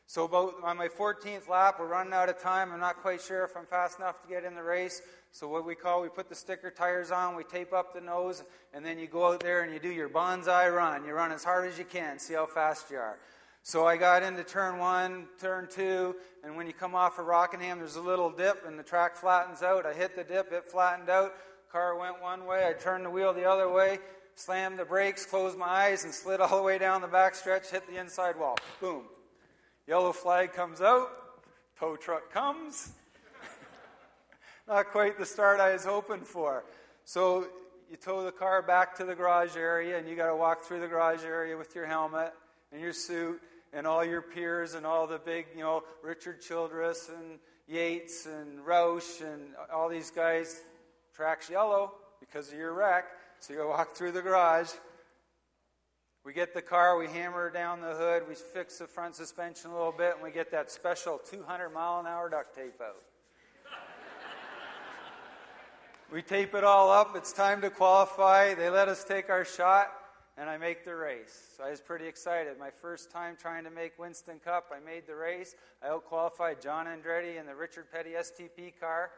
So 0.07 0.25
about 0.25 0.57
on 0.63 0.77
my 0.77 0.89
14th 0.89 1.49
lap, 1.49 1.77
we're 1.81 1.87
running 1.87 2.13
out 2.13 2.29
of 2.29 2.39
time. 2.39 2.71
I'm 2.71 2.81
not 2.81 3.01
quite 3.01 3.23
sure 3.23 3.43
if 3.45 3.57
I'm 3.57 3.65
fast 3.65 3.99
enough 3.99 4.21
to 4.21 4.29
get 4.29 4.45
in 4.45 4.55
the 4.55 4.63
race. 4.63 5.01
So 5.33 5.49
what 5.49 5.65
we 5.65 5.75
call, 5.75 6.03
we 6.03 6.11
put 6.11 6.29
the 6.29 6.35
sticker 6.35 6.71
tires 6.71 7.11
on, 7.11 7.35
we 7.35 7.45
tape 7.45 7.73
up 7.73 7.95
the 7.95 8.01
nose, 8.03 8.43
and 8.75 8.85
then 8.85 8.99
you 8.99 9.07
go 9.07 9.33
out 9.33 9.41
there 9.41 9.63
and 9.63 9.73
you 9.73 9.81
do 9.81 9.91
your 9.91 10.11
banzai 10.11 10.69
run. 10.69 11.07
You 11.07 11.15
run 11.15 11.33
as 11.33 11.45
hard 11.45 11.67
as 11.67 11.79
you 11.79 11.87
can, 11.87 12.19
see 12.19 12.35
how 12.35 12.45
fast 12.45 12.91
you 12.91 12.99
are. 12.99 13.17
So 13.63 13.87
I 13.87 13.97
got 13.97 14.23
into 14.23 14.43
turn 14.43 14.79
one, 14.79 15.27
turn 15.39 15.69
two, 15.71 16.17
and 16.43 16.57
when 16.57 16.67
you 16.67 16.73
come 16.73 16.95
off 16.95 17.19
of 17.19 17.27
Rockingham, 17.27 17.79
there's 17.79 17.97
a 17.97 18.01
little 18.01 18.31
dip, 18.31 18.67
and 18.67 18.79
the 18.79 18.83
track 18.83 19.17
flattens 19.17 19.63
out. 19.63 19.85
I 19.85 19.93
hit 19.93 20.17
the 20.17 20.25
dip, 20.25 20.51
it 20.53 20.67
flattened 20.67 21.11
out. 21.11 21.35
Car 21.71 21.97
went 21.97 22.23
one 22.23 22.47
way. 22.47 22.67
I 22.67 22.73
turned 22.73 23.05
the 23.05 23.11
wheel 23.11 23.33
the 23.33 23.45
other 23.45 23.69
way. 23.69 23.99
slammed 24.35 24.79
the 24.79 24.85
brakes, 24.85 25.27
closed 25.27 25.59
my 25.59 25.67
eyes, 25.67 26.05
and 26.05 26.15
slid 26.15 26.41
all 26.41 26.57
the 26.57 26.63
way 26.63 26.79
down 26.79 27.03
the 27.03 27.07
back 27.07 27.35
stretch, 27.35 27.71
hit 27.71 27.87
the 27.87 28.01
inside 28.01 28.39
wall. 28.39 28.57
Boom. 28.81 29.05
Yellow 29.87 30.13
flag 30.13 30.53
comes 30.53 30.81
out, 30.81 31.11
tow 31.79 31.97
truck 31.97 32.33
comes. 32.33 32.93
Not 34.69 34.87
quite 34.91 35.19
the 35.19 35.27
start 35.27 35.61
I 35.61 35.75
was 35.75 35.85
hoping 35.85 36.23
for. 36.23 36.65
So 37.05 37.47
you 37.91 37.97
tow 37.97 38.25
the 38.25 38.33
car 38.33 38.63
back 38.63 38.97
to 38.97 39.05
the 39.05 39.15
garage 39.15 39.57
area, 39.57 39.99
and 39.99 40.09
you 40.09 40.17
got 40.17 40.29
to 40.29 40.37
walk 40.37 40.63
through 40.63 40.81
the 40.81 40.89
garage 40.89 41.25
area 41.25 41.57
with 41.57 41.75
your 41.75 41.87
helmet 41.87 42.33
and 42.73 42.81
your 42.81 42.93
suit 42.93 43.41
and 43.73 43.87
all 43.87 44.05
your 44.05 44.23
peers 44.23 44.75
and 44.75 44.87
all 44.87 45.07
the 45.07 45.19
big, 45.19 45.47
you 45.55 45.63
know, 45.63 45.83
Richard 46.03 46.41
Childress 46.41 47.09
and 47.09 47.39
Yates 47.69 48.27
and 48.27 48.61
Roush 48.61 49.21
and 49.21 49.55
all 49.73 49.89
these 49.89 50.11
guys. 50.11 50.63
Tracks 51.15 51.51
yellow 51.51 51.93
because 52.19 52.49
of 52.49 52.59
your 52.59 52.73
wreck. 52.73 53.05
So 53.41 53.53
you 53.53 53.67
walk 53.67 53.95
through 53.95 54.13
the 54.13 54.23
garage. 54.23 54.71
We 56.25 56.35
get 56.35 56.53
the 56.53 56.63
car, 56.63 56.99
we 56.99 57.07
hammer 57.07 57.51
down 57.51 57.81
the 57.81 57.95
hood, 57.95 58.25
we 58.29 58.35
fix 58.35 58.79
the 58.79 58.87
front 58.87 59.17
suspension 59.17 59.71
a 59.71 59.75
little 59.75 59.91
bit, 59.91 60.15
and 60.15 60.23
we 60.23 60.31
get 60.31 60.51
that 60.51 60.71
special 60.71 61.19
200 61.19 61.71
mile 61.71 61.99
an 61.99 62.07
hour 62.07 62.29
duct 62.29 62.55
tape 62.55 62.79
out. 62.83 62.97
we 66.13 66.21
tape 66.21 66.55
it 66.55 66.63
all 66.63 66.91
up. 66.91 67.17
It's 67.17 67.33
time 67.33 67.63
to 67.63 67.71
qualify. 67.71 68.53
They 68.53 68.69
let 68.69 68.89
us 68.89 69.03
take 69.03 69.31
our 69.31 69.47
shot 69.47 69.91
and 70.41 70.49
I 70.49 70.57
make 70.57 70.87
the 70.87 70.97
race. 70.97 71.51
So 71.55 71.65
I 71.65 71.71
was 71.71 71.83
pretty 71.83 72.07
excited. 72.07 72.59
My 72.59 72.71
first 72.71 73.11
time 73.11 73.37
trying 73.39 73.65
to 73.65 73.71
make 73.71 73.99
Winston 73.99 74.39
Cup, 74.43 74.73
I 74.75 74.81
made 74.83 75.07
the 75.07 75.15
race. 75.15 75.55
I 75.83 75.89
outqualified 75.89 76.63
John 76.63 76.87
Andretti 76.87 77.39
in 77.39 77.45
the 77.45 77.55
Richard 77.55 77.93
Petty 77.93 78.13
STP 78.13 78.73
car. 78.81 79.11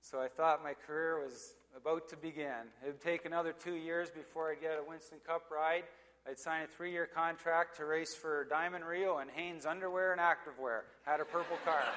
So 0.00 0.22
I 0.22 0.28
thought 0.28 0.64
my 0.64 0.72
career 0.72 1.22
was 1.22 1.52
about 1.76 2.08
to 2.08 2.16
begin. 2.16 2.70
It 2.82 2.86
would 2.86 3.02
take 3.02 3.26
another 3.26 3.52
two 3.52 3.74
years 3.74 4.10
before 4.10 4.50
I'd 4.50 4.62
get 4.62 4.78
a 4.78 4.84
Winston 4.88 5.18
Cup 5.26 5.50
ride. 5.54 5.84
I'd 6.26 6.38
sign 6.38 6.62
a 6.62 6.66
three 6.66 6.92
year 6.92 7.06
contract 7.06 7.76
to 7.76 7.84
race 7.84 8.14
for 8.14 8.46
Diamond 8.48 8.86
Rio 8.86 9.18
and 9.18 9.30
Hanes 9.30 9.66
Underwear 9.66 10.12
and 10.12 10.20
Activewear. 10.20 10.84
Had 11.04 11.20
a 11.20 11.26
purple 11.26 11.58
car. 11.62 11.84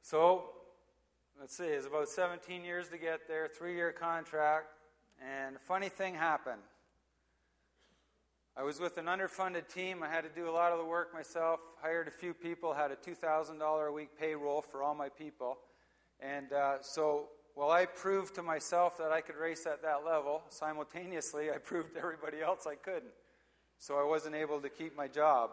so 0.00 0.59
let's 1.40 1.56
see, 1.56 1.64
it's 1.64 1.86
about 1.86 2.06
17 2.06 2.64
years 2.64 2.88
to 2.88 2.98
get 2.98 3.26
there, 3.26 3.48
three 3.48 3.74
year 3.74 3.92
contract, 3.92 4.66
and 5.22 5.56
a 5.56 5.58
funny 5.58 5.88
thing 5.88 6.14
happened. 6.14 6.60
I 8.54 8.62
was 8.62 8.78
with 8.78 8.98
an 8.98 9.06
underfunded 9.06 9.72
team. 9.72 10.02
I 10.02 10.08
had 10.08 10.22
to 10.24 10.28
do 10.28 10.50
a 10.50 10.52
lot 10.52 10.72
of 10.72 10.78
the 10.78 10.84
work 10.84 11.14
myself, 11.14 11.60
hired 11.80 12.08
a 12.08 12.10
few 12.10 12.34
people, 12.34 12.74
had 12.74 12.90
a 12.90 12.96
$2,000 12.96 13.88
a 13.88 13.92
week 13.92 14.10
payroll 14.18 14.60
for 14.60 14.82
all 14.82 14.94
my 14.94 15.08
people. 15.08 15.56
And 16.20 16.52
uh, 16.52 16.82
so 16.82 17.28
while 17.54 17.70
I 17.70 17.86
proved 17.86 18.34
to 18.34 18.42
myself 18.42 18.98
that 18.98 19.10
I 19.10 19.22
could 19.22 19.36
race 19.36 19.64
at 19.64 19.80
that 19.80 20.04
level, 20.04 20.42
simultaneously 20.50 21.50
I 21.50 21.56
proved 21.64 21.94
to 21.94 22.00
everybody 22.00 22.42
else 22.42 22.66
I 22.66 22.74
couldn't. 22.74 23.12
So 23.78 23.98
I 23.98 24.04
wasn't 24.04 24.34
able 24.34 24.60
to 24.60 24.68
keep 24.68 24.94
my 24.94 25.08
job. 25.08 25.52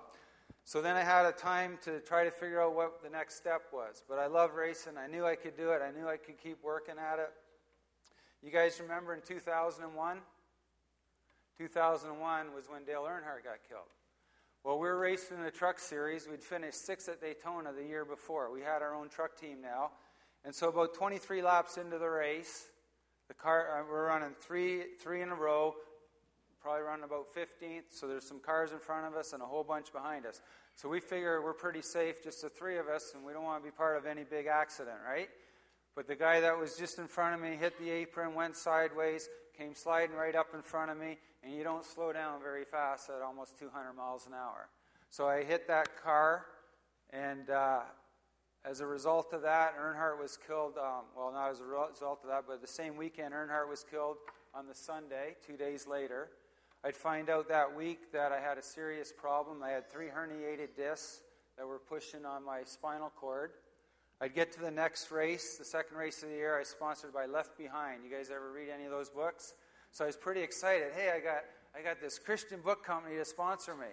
So 0.67 0.81
then 0.81 0.97
I 0.97 1.01
had 1.01 1.25
a 1.25 1.31
time 1.31 1.77
to 1.85 2.01
try 2.01 2.25
to 2.25 2.29
figure 2.29 2.61
out 2.61 2.75
what 2.75 3.01
the 3.01 3.09
next 3.09 3.35
step 3.37 3.61
was. 3.71 4.03
But 4.05 4.19
I 4.19 4.27
love 4.27 4.55
racing. 4.55 4.97
I 4.97 5.07
knew 5.07 5.25
I 5.25 5.37
could 5.37 5.55
do 5.55 5.69
it. 5.69 5.81
I 5.81 5.97
knew 5.97 6.09
I 6.09 6.17
could 6.17 6.37
keep 6.43 6.61
working 6.61 6.95
at 6.99 7.19
it. 7.19 7.29
You 8.43 8.51
guys 8.51 8.77
remember 8.81 9.13
in 9.13 9.21
2001? 9.21 10.17
2001 11.57 12.53
was 12.53 12.65
when 12.67 12.83
Dale 12.83 13.03
Earnhardt 13.03 13.45
got 13.45 13.59
killed. 13.69 13.87
Well, 14.65 14.77
we 14.77 14.89
were 14.89 14.99
racing 14.99 15.37
in 15.37 15.43
the 15.45 15.51
truck 15.51 15.79
series. 15.79 16.27
We'd 16.29 16.43
finished 16.43 16.85
sixth 16.85 17.07
at 17.07 17.21
Daytona 17.21 17.71
the 17.71 17.85
year 17.87 18.03
before. 18.03 18.51
We 18.51 18.59
had 18.59 18.81
our 18.81 18.93
own 18.93 19.07
truck 19.07 19.39
team 19.39 19.61
now. 19.61 19.91
And 20.43 20.53
so, 20.53 20.67
about 20.67 20.93
23 20.93 21.43
laps 21.43 21.77
into 21.77 21.97
the 21.97 22.09
race, 22.09 22.65
the 23.29 23.33
car, 23.33 23.79
uh, 23.79 23.89
we're 23.89 24.07
running 24.07 24.35
three, 24.41 24.83
three 24.99 25.21
in 25.21 25.29
a 25.29 25.35
row 25.35 25.75
probably 26.67 26.83
running 26.83 27.05
about 27.05 27.33
15th, 27.33 27.83
so 27.91 28.09
there's 28.09 28.27
some 28.27 28.41
cars 28.41 28.73
in 28.73 28.79
front 28.79 29.05
of 29.07 29.15
us 29.15 29.31
and 29.31 29.41
a 29.41 29.45
whole 29.45 29.63
bunch 29.63 29.93
behind 29.93 30.25
us. 30.25 30.41
So 30.75 30.89
we 30.89 30.99
figure 30.99 31.41
we're 31.41 31.53
pretty 31.53 31.81
safe, 31.81 32.21
just 32.21 32.41
the 32.41 32.49
three 32.49 32.77
of 32.77 32.89
us, 32.89 33.13
and 33.15 33.23
we 33.23 33.31
don't 33.31 33.45
want 33.45 33.63
to 33.63 33.65
be 33.65 33.73
part 33.73 33.95
of 33.95 34.05
any 34.05 34.25
big 34.25 34.47
accident, 34.47 34.97
right? 35.09 35.29
But 35.95 36.09
the 36.09 36.15
guy 36.17 36.41
that 36.41 36.59
was 36.59 36.75
just 36.75 36.99
in 36.99 37.07
front 37.07 37.35
of 37.35 37.39
me 37.39 37.55
hit 37.55 37.79
the 37.79 37.89
apron, 37.89 38.35
went 38.35 38.57
sideways, 38.57 39.29
came 39.57 39.75
sliding 39.75 40.13
right 40.13 40.35
up 40.35 40.47
in 40.53 40.61
front 40.61 40.91
of 40.91 40.97
me, 40.97 41.17
and 41.41 41.53
you 41.53 41.63
don't 41.63 41.85
slow 41.85 42.11
down 42.11 42.41
very 42.41 42.65
fast 42.65 43.09
at 43.09 43.21
almost 43.21 43.57
200 43.57 43.93
miles 43.93 44.27
an 44.27 44.33
hour. 44.33 44.67
So 45.09 45.25
I 45.25 45.45
hit 45.45 45.69
that 45.69 46.03
car, 46.03 46.47
and 47.11 47.49
uh, 47.49 47.79
as 48.65 48.81
a 48.81 48.85
result 48.85 49.31
of 49.31 49.43
that, 49.43 49.75
Earnhardt 49.79 50.19
was 50.19 50.37
killed. 50.45 50.73
Um, 50.77 51.05
well, 51.15 51.31
not 51.31 51.49
as 51.49 51.61
a 51.61 51.63
result 51.63 52.19
of 52.23 52.29
that, 52.29 52.43
but 52.45 52.59
the 52.59 52.67
same 52.67 52.97
weekend, 52.97 53.33
Earnhardt 53.33 53.69
was 53.69 53.85
killed 53.89 54.17
on 54.53 54.67
the 54.67 54.75
Sunday, 54.75 55.37
two 55.47 55.55
days 55.55 55.87
later. 55.87 56.27
I'd 56.83 56.95
find 56.95 57.29
out 57.29 57.49
that 57.49 57.75
week 57.75 58.11
that 58.13 58.31
I 58.31 58.39
had 58.39 58.57
a 58.57 58.63
serious 58.63 59.11
problem. 59.11 59.63
I 59.63 59.69
had 59.69 59.89
three 59.89 60.07
herniated 60.07 60.75
discs 60.75 61.21
that 61.57 61.67
were 61.67 61.79
pushing 61.79 62.25
on 62.25 62.45
my 62.45 62.63
spinal 62.63 63.11
cord. 63.15 63.51
I'd 64.21 64.33
get 64.33 64.51
to 64.53 64.61
the 64.61 64.71
next 64.71 65.11
race, 65.11 65.57
the 65.57 65.65
second 65.65 65.97
race 65.97 66.23
of 66.23 66.29
the 66.29 66.35
year. 66.35 66.55
I 66.55 66.59
was 66.59 66.69
sponsored 66.69 67.13
by 67.13 67.25
Left 67.25 67.57
Behind. 67.57 68.03
You 68.03 68.15
guys 68.15 68.29
ever 68.33 68.51
read 68.51 68.69
any 68.73 68.85
of 68.85 68.91
those 68.91 69.09
books? 69.09 69.53
So 69.91 70.03
I 70.03 70.07
was 70.07 70.17
pretty 70.17 70.41
excited. 70.41 70.87
Hey, 70.95 71.11
I 71.15 71.19
got 71.19 71.43
I 71.77 71.81
got 71.83 72.01
this 72.01 72.17
Christian 72.17 72.61
book 72.61 72.83
company 72.83 73.17
to 73.17 73.25
sponsor 73.25 73.75
me. 73.75 73.87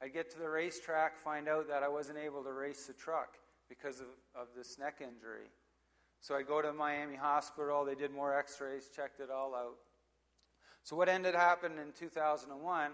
I'd 0.00 0.12
get 0.12 0.30
to 0.32 0.38
the 0.38 0.48
racetrack, 0.48 1.18
find 1.18 1.48
out 1.48 1.68
that 1.68 1.82
I 1.82 1.88
wasn't 1.88 2.18
able 2.18 2.44
to 2.44 2.52
race 2.52 2.86
the 2.86 2.92
truck 2.92 3.38
because 3.68 4.00
of, 4.00 4.06
of 4.34 4.48
this 4.56 4.78
neck 4.78 5.00
injury. 5.00 5.50
So 6.20 6.36
I'd 6.36 6.46
go 6.46 6.62
to 6.62 6.72
Miami 6.72 7.16
Hospital. 7.16 7.84
They 7.84 7.94
did 7.94 8.12
more 8.12 8.38
X-rays, 8.38 8.90
checked 8.94 9.20
it 9.20 9.30
all 9.30 9.54
out. 9.54 9.76
So 10.86 10.94
what 10.94 11.08
ended 11.08 11.34
up 11.34 11.40
happening 11.40 11.78
in 11.78 11.92
2001 11.98 12.92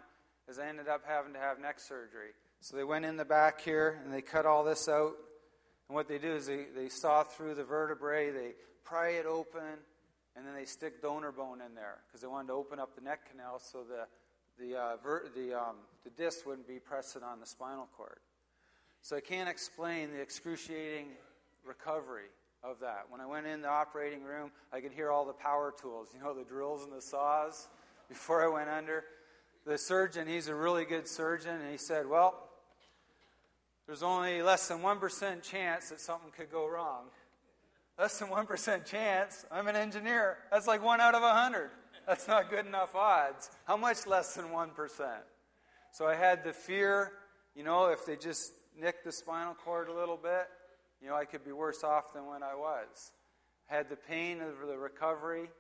is 0.49 0.59
I 0.59 0.67
ended 0.67 0.89
up 0.89 1.03
having 1.07 1.35
to 1.35 1.39
have 1.39 1.61
neck 1.61 1.79
surgery. 1.79 2.31
So 2.63 2.75
they 2.75 2.85
went 2.85 3.05
in 3.05 3.19
the 3.19 3.25
back 3.27 3.61
here 3.61 4.01
and 4.03 4.11
they 4.11 4.23
cut 4.23 4.47
all 4.47 4.65
this 4.65 4.89
out. 4.89 5.13
And 5.89 5.95
what 5.95 6.09
they 6.09 6.17
do 6.17 6.33
is 6.33 6.47
they, 6.47 6.65
they 6.75 6.89
saw 6.89 7.23
through 7.23 7.55
the 7.55 7.65
vertebrae, 7.65 8.31
they 8.31 8.53
pry 8.83 9.11
it 9.11 9.27
open, 9.27 9.77
and 10.35 10.47
then 10.47 10.55
they 10.55 10.65
stick 10.65 11.03
donor 11.03 11.33
bone 11.33 11.61
in 11.61 11.75
there 11.75 11.99
because 12.07 12.23
they 12.23 12.29
wanted 12.29 12.49
to 12.49 12.55
open 12.55 12.79
up 12.81 12.95
the 12.95 13.03
neck 13.03 13.31
canal 13.31 13.59
so 13.59 13.81
the, 13.87 14.07
the, 14.59 14.75
uh, 14.75 14.97
ver- 15.03 15.29
the, 15.37 15.53
um, 15.53 15.77
the 16.03 16.11
disc 16.11 16.47
wouldn't 16.47 16.67
be 16.67 16.79
pressing 16.79 17.23
on 17.23 17.41
the 17.41 17.47
spinal 17.47 17.89
cord. 17.95 18.21
So 19.03 19.17
I 19.17 19.21
can't 19.21 19.51
explain 19.51 20.13
the 20.15 20.21
excruciating 20.23 21.09
recovery 21.63 22.31
of 22.65 22.81
that. 22.81 23.05
When 23.11 23.21
I 23.21 23.27
went 23.27 23.47
in 23.47 23.61
the 23.61 23.69
operating 23.69 24.23
room, 24.23 24.51
I 24.73 24.81
could 24.81 24.93
hear 24.93 25.11
all 25.11 25.27
the 25.27 25.35
power 25.35 25.75
tools, 25.79 26.09
you 26.15 26.25
know, 26.25 26.33
the 26.33 26.45
drills 26.45 26.85
and 26.85 26.93
the 26.95 27.03
saws 27.03 27.69
before 28.13 28.45
I 28.45 28.49
went 28.49 28.69
under. 28.69 29.05
The 29.65 29.79
surgeon, 29.79 30.27
he's 30.27 30.49
a 30.49 30.55
really 30.55 30.85
good 30.85 31.09
surgeon, 31.09 31.61
and 31.61 31.71
he 31.71 31.79
said, 31.79 32.07
Well, 32.09 32.35
there's 33.87 34.03
only 34.03 34.43
less 34.43 34.69
than 34.69 34.79
1% 34.79 35.43
chance 35.43 35.91
that 35.91 36.01
something 36.01 36.31
could 36.37 36.51
go 36.51 36.69
wrong. 36.69 37.07
Less 37.99 38.19
than 38.19 38.29
1% 38.29 38.85
chance? 38.85 39.45
I'm 39.51 39.69
an 39.69 39.77
engineer. 39.77 40.39
That's 40.51 40.67
like 40.67 40.83
1 40.83 41.01
out 41.01 41.15
of 41.15 41.23
100. 41.23 41.71
That's 42.07 42.27
not 42.27 42.51
good 42.51 42.67
enough 42.67 42.95
odds. 42.95 43.51
How 43.65 43.77
much 43.77 44.07
less 44.07 44.35
than 44.35 44.47
1%? 44.47 44.71
So 45.93 46.07
I 46.07 46.15
had 46.15 46.43
the 46.43 46.53
fear, 46.53 47.13
you 47.55 47.65
know, 47.65 47.87
if 47.87 48.05
they 48.07 48.17
just 48.17 48.53
nick 48.81 49.05
the 49.05 49.13
spinal 49.13 49.55
cord 49.55 49.89
a 49.89 49.95
little 49.95 50.17
bit, 50.17 50.49
you 51.01 51.09
know, 51.09 51.15
I 51.15 51.25
could 51.25 51.45
be 51.45 51.53
worse 51.53 51.85
off 51.85 52.13
than 52.15 52.27
when 52.27 52.43
I 52.43 52.55
was. 52.55 53.13
I 53.71 53.75
had 53.77 53.89
the 53.89 53.97
pain 53.97 54.41
of 54.41 54.67
the 54.67 54.77
recovery 54.77 55.51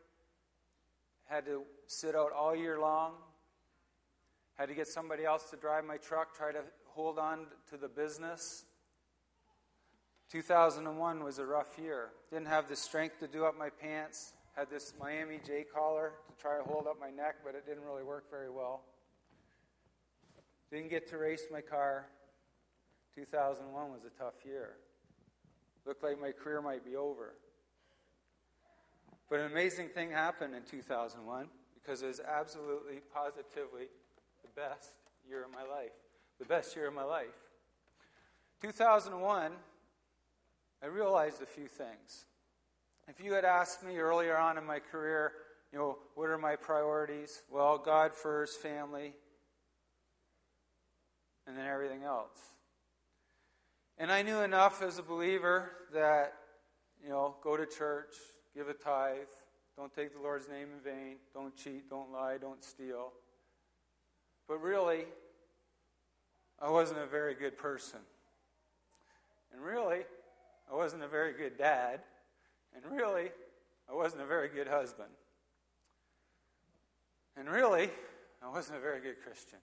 had 1.32 1.46
to 1.46 1.62
sit 1.86 2.14
out 2.14 2.30
all 2.32 2.54
year 2.54 2.78
long, 2.78 3.12
had 4.54 4.68
to 4.68 4.74
get 4.74 4.86
somebody 4.86 5.24
else 5.24 5.48
to 5.48 5.56
drive 5.56 5.82
my 5.82 5.96
truck, 5.96 6.36
try 6.36 6.52
to 6.52 6.60
hold 6.88 7.18
on 7.18 7.46
to 7.70 7.78
the 7.78 7.88
business. 7.88 8.66
2001 10.30 11.24
was 11.24 11.38
a 11.38 11.46
rough 11.46 11.78
year. 11.82 12.10
Didn't 12.30 12.48
have 12.48 12.68
the 12.68 12.76
strength 12.76 13.18
to 13.20 13.28
do 13.28 13.46
up 13.46 13.58
my 13.58 13.70
pants. 13.70 14.34
Had 14.54 14.68
this 14.68 14.92
Miami 15.00 15.40
J 15.46 15.64
collar 15.74 16.12
to 16.28 16.42
try 16.42 16.58
to 16.58 16.64
hold 16.64 16.86
up 16.86 17.00
my 17.00 17.08
neck, 17.08 17.36
but 17.42 17.54
it 17.54 17.66
didn't 17.66 17.84
really 17.84 18.02
work 18.02 18.30
very 18.30 18.50
well. 18.50 18.82
Didn't 20.70 20.90
get 20.90 21.08
to 21.08 21.16
race 21.16 21.46
my 21.50 21.62
car. 21.62 22.08
2001 23.14 23.90
was 23.90 24.02
a 24.04 24.22
tough 24.22 24.34
year. 24.44 24.74
Looked 25.86 26.02
like 26.02 26.20
my 26.20 26.32
career 26.32 26.60
might 26.60 26.84
be 26.84 26.94
over. 26.94 27.36
But 29.32 29.40
an 29.40 29.50
amazing 29.50 29.88
thing 29.88 30.10
happened 30.10 30.54
in 30.54 30.60
2001 30.64 31.46
because 31.72 32.02
it 32.02 32.06
was 32.06 32.20
absolutely, 32.20 33.00
positively 33.14 33.86
the 34.42 34.60
best 34.60 34.90
year 35.26 35.42
of 35.42 35.50
my 35.50 35.62
life. 35.62 35.92
The 36.38 36.44
best 36.44 36.76
year 36.76 36.88
of 36.88 36.92
my 36.92 37.04
life. 37.04 37.32
2001, 38.60 39.52
I 40.82 40.86
realized 40.86 41.40
a 41.40 41.46
few 41.46 41.66
things. 41.66 42.26
If 43.08 43.24
you 43.24 43.32
had 43.32 43.46
asked 43.46 43.82
me 43.82 43.96
earlier 43.96 44.36
on 44.36 44.58
in 44.58 44.66
my 44.66 44.80
career, 44.80 45.32
you 45.72 45.78
know, 45.78 45.96
what 46.14 46.28
are 46.28 46.36
my 46.36 46.56
priorities? 46.56 47.40
Well, 47.50 47.78
God 47.78 48.14
first, 48.14 48.60
family, 48.60 49.14
and 51.46 51.56
then 51.56 51.64
everything 51.64 52.02
else. 52.02 52.38
And 53.96 54.12
I 54.12 54.20
knew 54.20 54.40
enough 54.40 54.82
as 54.82 54.98
a 54.98 55.02
believer 55.02 55.70
that 55.94 56.34
you 57.02 57.08
know, 57.08 57.36
go 57.42 57.56
to 57.56 57.64
church, 57.64 58.12
give 58.54 58.68
a 58.68 58.74
tithe, 58.74 59.16
don't 59.76 59.94
take 59.94 60.12
the 60.14 60.20
Lord's 60.20 60.48
name 60.48 60.68
in 60.76 60.80
vain, 60.84 61.16
don't 61.34 61.56
cheat, 61.56 61.88
don't 61.88 62.12
lie, 62.12 62.36
don't 62.38 62.62
steal. 62.62 63.12
But 64.46 64.60
really, 64.60 65.04
I 66.60 66.70
wasn't 66.70 67.00
a 67.00 67.06
very 67.06 67.34
good 67.34 67.56
person. 67.56 68.00
And 69.52 69.62
really, 69.62 70.00
I 70.70 70.74
wasn't 70.74 71.02
a 71.02 71.08
very 71.08 71.32
good 71.32 71.56
dad. 71.56 72.00
And 72.74 72.84
really, 72.90 73.30
I 73.90 73.94
wasn't 73.94 74.22
a 74.22 74.26
very 74.26 74.48
good 74.48 74.68
husband. 74.68 75.10
And 77.36 77.48
really, 77.48 77.90
I 78.42 78.48
wasn't 78.48 78.78
a 78.78 78.80
very 78.80 79.00
good 79.00 79.16
Christian. 79.22 79.58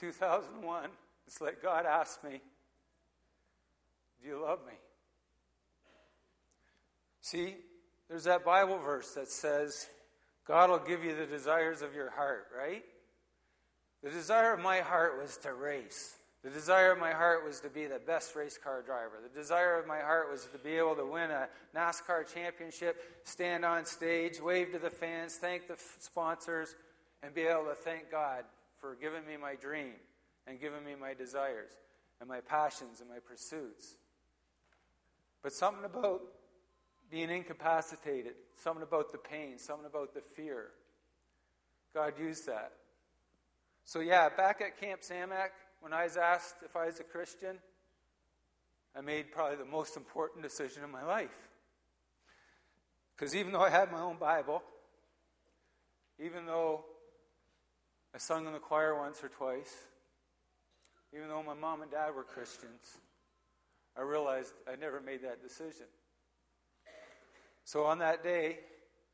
2001, 0.00 0.90
it's 1.26 1.40
like 1.40 1.62
God 1.62 1.86
asked 1.86 2.22
me, 2.24 2.40
Do 4.20 4.28
you 4.28 4.42
love 4.42 4.60
me? 4.66 4.74
See, 7.24 7.56
there's 8.10 8.24
that 8.24 8.44
Bible 8.44 8.76
verse 8.76 9.12
that 9.12 9.30
says, 9.30 9.86
God 10.46 10.68
will 10.68 10.78
give 10.78 11.02
you 11.02 11.16
the 11.16 11.24
desires 11.24 11.80
of 11.80 11.94
your 11.94 12.10
heart, 12.10 12.48
right? 12.54 12.84
The 14.02 14.10
desire 14.10 14.52
of 14.52 14.60
my 14.60 14.80
heart 14.80 15.18
was 15.18 15.38
to 15.38 15.54
race. 15.54 16.16
The 16.42 16.50
desire 16.50 16.92
of 16.92 16.98
my 16.98 17.12
heart 17.12 17.42
was 17.42 17.60
to 17.60 17.70
be 17.70 17.86
the 17.86 17.98
best 17.98 18.36
race 18.36 18.58
car 18.62 18.82
driver. 18.82 19.20
The 19.22 19.40
desire 19.40 19.78
of 19.78 19.86
my 19.86 20.00
heart 20.00 20.30
was 20.30 20.44
to 20.52 20.58
be 20.58 20.72
able 20.72 20.96
to 20.96 21.06
win 21.06 21.30
a 21.30 21.48
NASCAR 21.74 22.30
championship, 22.30 23.00
stand 23.24 23.64
on 23.64 23.86
stage, 23.86 24.38
wave 24.38 24.72
to 24.72 24.78
the 24.78 24.90
fans, 24.90 25.36
thank 25.36 25.66
the 25.66 25.78
sponsors, 26.00 26.76
and 27.22 27.34
be 27.34 27.40
able 27.40 27.64
to 27.64 27.74
thank 27.74 28.10
God 28.10 28.44
for 28.78 28.98
giving 29.00 29.26
me 29.26 29.38
my 29.38 29.54
dream 29.54 29.94
and 30.46 30.60
giving 30.60 30.84
me 30.84 30.92
my 30.94 31.14
desires 31.14 31.70
and 32.20 32.28
my 32.28 32.40
passions 32.42 33.00
and 33.00 33.08
my 33.08 33.18
pursuits. 33.26 33.94
But 35.42 35.54
something 35.54 35.86
about 35.86 36.20
being 37.10 37.30
incapacitated, 37.30 38.34
something 38.56 38.82
about 38.82 39.12
the 39.12 39.18
pain, 39.18 39.58
something 39.58 39.86
about 39.86 40.14
the 40.14 40.20
fear, 40.20 40.68
God 41.92 42.14
used 42.18 42.46
that. 42.46 42.72
So, 43.84 44.00
yeah, 44.00 44.28
back 44.28 44.60
at 44.60 44.80
Camp 44.80 45.02
Samak, 45.02 45.50
when 45.80 45.92
I 45.92 46.04
was 46.04 46.16
asked 46.16 46.56
if 46.64 46.74
I 46.74 46.86
was 46.86 46.98
a 47.00 47.04
Christian, 47.04 47.58
I 48.96 49.00
made 49.00 49.30
probably 49.32 49.56
the 49.56 49.64
most 49.64 49.96
important 49.96 50.42
decision 50.42 50.82
in 50.82 50.90
my 50.90 51.04
life. 51.04 51.36
Because 53.14 53.34
even 53.36 53.52
though 53.52 53.60
I 53.60 53.70
had 53.70 53.92
my 53.92 54.00
own 54.00 54.16
Bible, 54.16 54.62
even 56.18 56.46
though 56.46 56.84
I 58.14 58.18
sung 58.18 58.46
in 58.46 58.52
the 58.52 58.58
choir 58.58 58.96
once 58.98 59.22
or 59.22 59.28
twice, 59.28 59.74
even 61.14 61.28
though 61.28 61.42
my 61.42 61.54
mom 61.54 61.82
and 61.82 61.90
dad 61.90 62.14
were 62.14 62.24
Christians, 62.24 62.98
I 63.96 64.02
realized 64.02 64.52
I 64.70 64.76
never 64.76 65.00
made 65.00 65.22
that 65.22 65.42
decision. 65.42 65.86
So 67.64 67.84
on 67.84 67.98
that 67.98 68.22
day, 68.22 68.58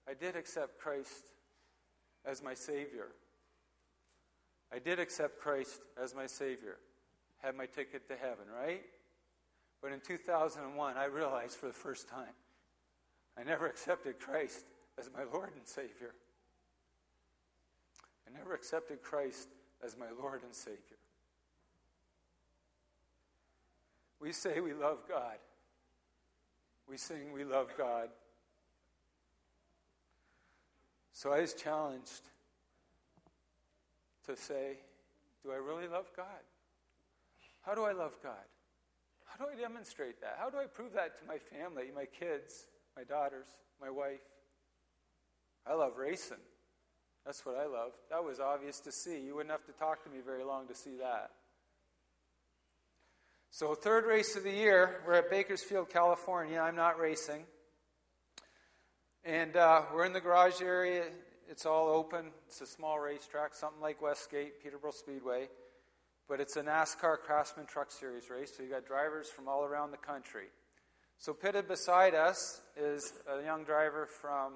I 0.09 0.15
did 0.15 0.37
accept 0.37 0.79
Christ 0.79 1.25
as 2.25 2.43
my 2.43 2.55
Savior. 2.55 3.09
I 4.73 4.79
did 4.79 4.99
accept 4.99 5.41
Christ 5.41 5.81
as 6.03 6.15
my 6.15 6.27
Savior, 6.27 6.77
had 7.43 7.57
my 7.57 7.67
ticket 7.67 8.09
to 8.09 8.17
heaven, 8.17 8.45
right? 8.55 8.83
But 9.83 9.93
in 9.93 10.01
2001, 10.01 10.97
I 10.97 11.05
realized 11.07 11.57
for 11.57 11.67
the 11.67 11.73
first 11.73 12.09
time 12.09 12.35
I 13.39 13.43
never 13.43 13.67
accepted 13.67 14.19
Christ 14.19 14.65
as 14.99 15.11
my 15.17 15.25
Lord 15.33 15.51
and 15.57 15.67
Savior. 15.67 16.15
I 18.27 18.37
never 18.37 18.55
accepted 18.55 19.03
Christ 19.03 19.49
as 19.85 19.97
my 19.97 20.07
Lord 20.21 20.43
and 20.43 20.55
Savior. 20.55 20.79
We 24.21 24.33
say 24.33 24.61
we 24.61 24.75
love 24.75 24.99
God. 25.09 25.37
We 26.89 26.97
sing 26.97 27.33
we 27.33 27.45
love 27.45 27.69
God. 27.79 28.09
So 31.21 31.35
I 31.35 31.43
was 31.43 31.53
challenged 31.53 32.23
to 34.27 34.35
say, 34.35 34.79
Do 35.43 35.53
I 35.53 35.57
really 35.57 35.87
love 35.87 36.07
God? 36.17 36.41
How 37.61 37.75
do 37.75 37.85
I 37.85 37.93
love 37.93 38.17
God? 38.23 38.49
How 39.27 39.45
do 39.45 39.51
I 39.53 39.61
demonstrate 39.61 40.23
that? 40.23 40.39
How 40.39 40.49
do 40.49 40.57
I 40.57 40.65
prove 40.65 40.95
that 40.95 41.19
to 41.19 41.27
my 41.27 41.37
family, 41.37 41.91
my 41.95 42.07
kids, 42.07 42.65
my 42.97 43.05
daughters, 43.05 43.49
my 43.83 43.91
wife? 43.91 44.23
I 45.67 45.75
love 45.75 45.99
racing. 45.99 46.39
That's 47.27 47.45
what 47.45 47.57
I 47.57 47.67
love. 47.67 47.93
That 48.09 48.25
was 48.25 48.41
obvious 48.41 48.81
to 48.81 48.91
see. 48.91 49.21
You 49.21 49.35
wouldn't 49.35 49.53
have 49.53 49.67
to 49.67 49.73
talk 49.73 50.03
to 50.05 50.09
me 50.09 50.21
very 50.25 50.43
long 50.43 50.69
to 50.69 50.75
see 50.75 50.97
that. 51.03 51.33
So, 53.51 53.75
third 53.75 54.07
race 54.07 54.37
of 54.37 54.45
the 54.45 54.53
year, 54.53 55.03
we're 55.07 55.17
at 55.17 55.29
Bakersfield, 55.29 55.91
California. 55.91 56.59
I'm 56.59 56.77
not 56.77 56.99
racing. 56.99 57.45
And 59.25 59.57
uh, 59.57 59.83
we're 59.93 60.07
in 60.07 60.13
the 60.13 60.21
garage 60.21 60.63
area 60.63 61.05
it's 61.51 61.67
all 61.67 61.89
open. 61.89 62.27
It's 62.47 62.61
a 62.61 62.67
small 62.67 63.01
racetrack, 63.01 63.57
something 63.57 63.83
like 63.83 64.01
Westgate, 64.01 64.63
Peterborough 64.63 64.93
Speedway. 64.93 65.49
But 66.29 66.41
it's 66.41 66.55
a 66.55 66.63
NASCAR 66.63 67.19
Craftsman 67.19 67.67
Truck 67.67 67.91
Series 67.91 68.31
race, 68.31 68.53
so 68.57 68.63
you 68.63 68.71
got 68.71 68.87
drivers 68.87 69.29
from 69.29 69.49
all 69.49 69.65
around 69.65 69.91
the 69.91 69.97
country. 69.97 70.47
So 71.19 71.35
pitted 71.35 71.67
beside 71.67 72.15
us 72.15 72.63
is 72.77 73.15
a 73.29 73.43
young 73.45 73.65
driver 73.65 74.07
from 74.07 74.53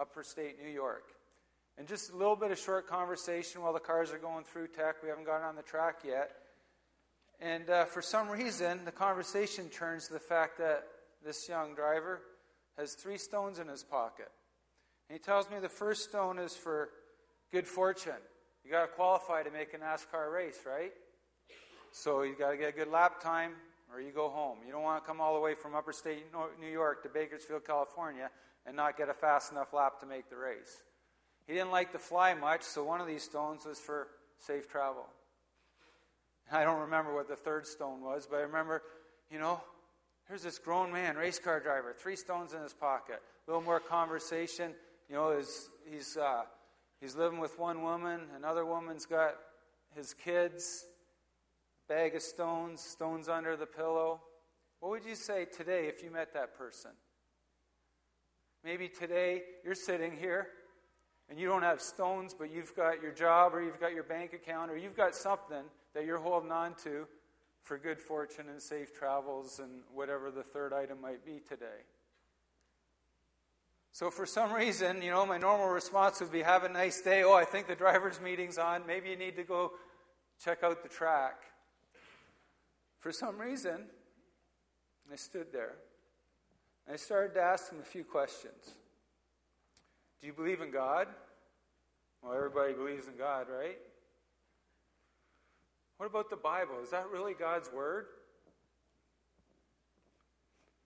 upper 0.00 0.22
state 0.22 0.56
New 0.58 0.70
York. 0.70 1.04
And 1.76 1.86
just 1.86 2.10
a 2.10 2.16
little 2.16 2.34
bit 2.34 2.50
of 2.50 2.58
short 2.58 2.88
conversation 2.88 3.60
while 3.60 3.74
the 3.74 3.78
cars 3.78 4.10
are 4.10 4.18
going 4.18 4.44
through 4.44 4.68
tech. 4.68 5.02
We 5.02 5.10
haven't 5.10 5.26
gotten 5.26 5.46
on 5.46 5.54
the 5.54 5.62
track 5.62 5.96
yet. 6.02 6.30
And 7.42 7.68
uh, 7.68 7.84
for 7.84 8.00
some 8.00 8.30
reason, 8.30 8.86
the 8.86 8.90
conversation 8.90 9.68
turns 9.68 10.06
to 10.06 10.14
the 10.14 10.18
fact 10.18 10.56
that 10.58 10.86
this 11.22 11.46
young 11.46 11.74
driver 11.74 12.22
has 12.80 12.94
three 12.94 13.18
stones 13.18 13.58
in 13.58 13.68
his 13.68 13.84
pocket. 13.84 14.30
And 15.08 15.18
he 15.18 15.22
tells 15.22 15.50
me 15.50 15.58
the 15.60 15.68
first 15.68 16.08
stone 16.08 16.38
is 16.38 16.56
for 16.56 16.88
good 17.52 17.66
fortune. 17.66 18.12
You 18.64 18.70
got 18.70 18.82
to 18.82 18.88
qualify 18.88 19.42
to 19.42 19.50
make 19.50 19.74
a 19.74 19.78
NASCAR 19.78 20.32
race, 20.32 20.58
right? 20.66 20.92
So 21.92 22.22
you 22.22 22.34
got 22.36 22.50
to 22.50 22.56
get 22.56 22.68
a 22.70 22.72
good 22.72 22.88
lap 22.88 23.20
time 23.20 23.52
or 23.92 24.00
you 24.00 24.12
go 24.12 24.28
home. 24.28 24.58
You 24.66 24.72
don't 24.72 24.82
want 24.82 25.02
to 25.02 25.06
come 25.06 25.20
all 25.20 25.34
the 25.34 25.40
way 25.40 25.54
from 25.54 25.74
upper 25.74 25.92
state 25.92 26.24
New 26.60 26.70
York 26.70 27.02
to 27.02 27.08
Bakersfield, 27.08 27.64
California 27.66 28.30
and 28.66 28.76
not 28.76 28.96
get 28.96 29.08
a 29.08 29.14
fast 29.14 29.52
enough 29.52 29.72
lap 29.72 30.00
to 30.00 30.06
make 30.06 30.28
the 30.28 30.36
race. 30.36 30.82
He 31.46 31.54
didn't 31.54 31.70
like 31.70 31.92
to 31.92 31.98
fly 31.98 32.34
much, 32.34 32.62
so 32.62 32.84
one 32.84 33.00
of 33.00 33.06
these 33.06 33.22
stones 33.22 33.64
was 33.64 33.78
for 33.78 34.08
safe 34.38 34.68
travel. 34.68 35.06
I 36.52 36.64
don't 36.64 36.80
remember 36.80 37.14
what 37.14 37.28
the 37.28 37.36
third 37.36 37.66
stone 37.66 38.02
was, 38.02 38.26
but 38.30 38.36
I 38.38 38.42
remember, 38.42 38.82
you 39.30 39.38
know, 39.38 39.60
here's 40.30 40.42
this 40.44 40.60
grown 40.60 40.92
man, 40.92 41.16
race 41.16 41.40
car 41.40 41.58
driver, 41.58 41.92
three 41.92 42.14
stones 42.14 42.54
in 42.54 42.62
his 42.62 42.72
pocket. 42.72 43.20
A 43.46 43.50
little 43.50 43.64
more 43.64 43.80
conversation. 43.80 44.72
You 45.08 45.16
know, 45.16 45.36
he's, 45.36 45.68
he's, 45.90 46.16
uh, 46.16 46.42
he's 47.00 47.16
living 47.16 47.40
with 47.40 47.58
one 47.58 47.82
woman, 47.82 48.20
another 48.36 48.64
woman's 48.64 49.06
got 49.06 49.34
his 49.96 50.14
kids, 50.14 50.84
bag 51.88 52.14
of 52.14 52.22
stones, 52.22 52.80
stones 52.80 53.28
under 53.28 53.56
the 53.56 53.66
pillow. 53.66 54.20
What 54.78 54.90
would 54.90 55.04
you 55.04 55.16
say 55.16 55.46
today 55.46 55.88
if 55.88 56.00
you 56.00 56.12
met 56.12 56.32
that 56.34 56.56
person? 56.56 56.92
Maybe 58.62 58.88
today 58.88 59.42
you're 59.64 59.74
sitting 59.74 60.16
here 60.16 60.46
and 61.28 61.40
you 61.40 61.48
don't 61.48 61.62
have 61.64 61.80
stones, 61.80 62.36
but 62.38 62.52
you've 62.52 62.76
got 62.76 63.02
your 63.02 63.10
job 63.10 63.52
or 63.52 63.62
you've 63.62 63.80
got 63.80 63.94
your 63.94 64.04
bank 64.04 64.32
account 64.32 64.70
or 64.70 64.76
you've 64.76 64.96
got 64.96 65.16
something 65.16 65.64
that 65.92 66.06
you're 66.06 66.18
holding 66.18 66.52
on 66.52 66.76
to 66.84 67.08
for 67.62 67.78
good 67.78 68.00
fortune 68.00 68.48
and 68.48 68.60
safe 68.60 68.92
travels 68.92 69.58
and 69.58 69.82
whatever 69.94 70.30
the 70.30 70.42
third 70.42 70.72
item 70.72 71.00
might 71.00 71.24
be 71.24 71.40
today. 71.48 71.84
So, 73.92 74.10
for 74.10 74.24
some 74.24 74.52
reason, 74.52 75.02
you 75.02 75.10
know, 75.10 75.26
my 75.26 75.38
normal 75.38 75.68
response 75.68 76.20
would 76.20 76.30
be, 76.30 76.42
Have 76.42 76.64
a 76.64 76.68
nice 76.68 77.00
day. 77.00 77.22
Oh, 77.24 77.34
I 77.34 77.44
think 77.44 77.66
the 77.66 77.74
driver's 77.74 78.20
meeting's 78.20 78.56
on. 78.56 78.86
Maybe 78.86 79.10
you 79.10 79.16
need 79.16 79.36
to 79.36 79.42
go 79.42 79.72
check 80.42 80.62
out 80.62 80.82
the 80.82 80.88
track. 80.88 81.42
For 83.00 83.12
some 83.12 83.38
reason, 83.38 83.86
I 85.12 85.16
stood 85.16 85.52
there. 85.52 85.74
I 86.90 86.96
started 86.96 87.34
to 87.34 87.40
ask 87.40 87.70
him 87.72 87.80
a 87.80 87.84
few 87.84 88.04
questions. 88.04 88.74
Do 90.20 90.26
you 90.26 90.32
believe 90.32 90.60
in 90.60 90.70
God? 90.70 91.08
Well, 92.22 92.34
everybody 92.34 92.74
believes 92.74 93.08
in 93.08 93.16
God, 93.16 93.46
right? 93.48 93.78
What 96.00 96.06
about 96.06 96.30
the 96.30 96.36
Bible? 96.36 96.76
Is 96.82 96.92
that 96.92 97.10
really 97.12 97.34
God's 97.34 97.70
Word? 97.70 98.06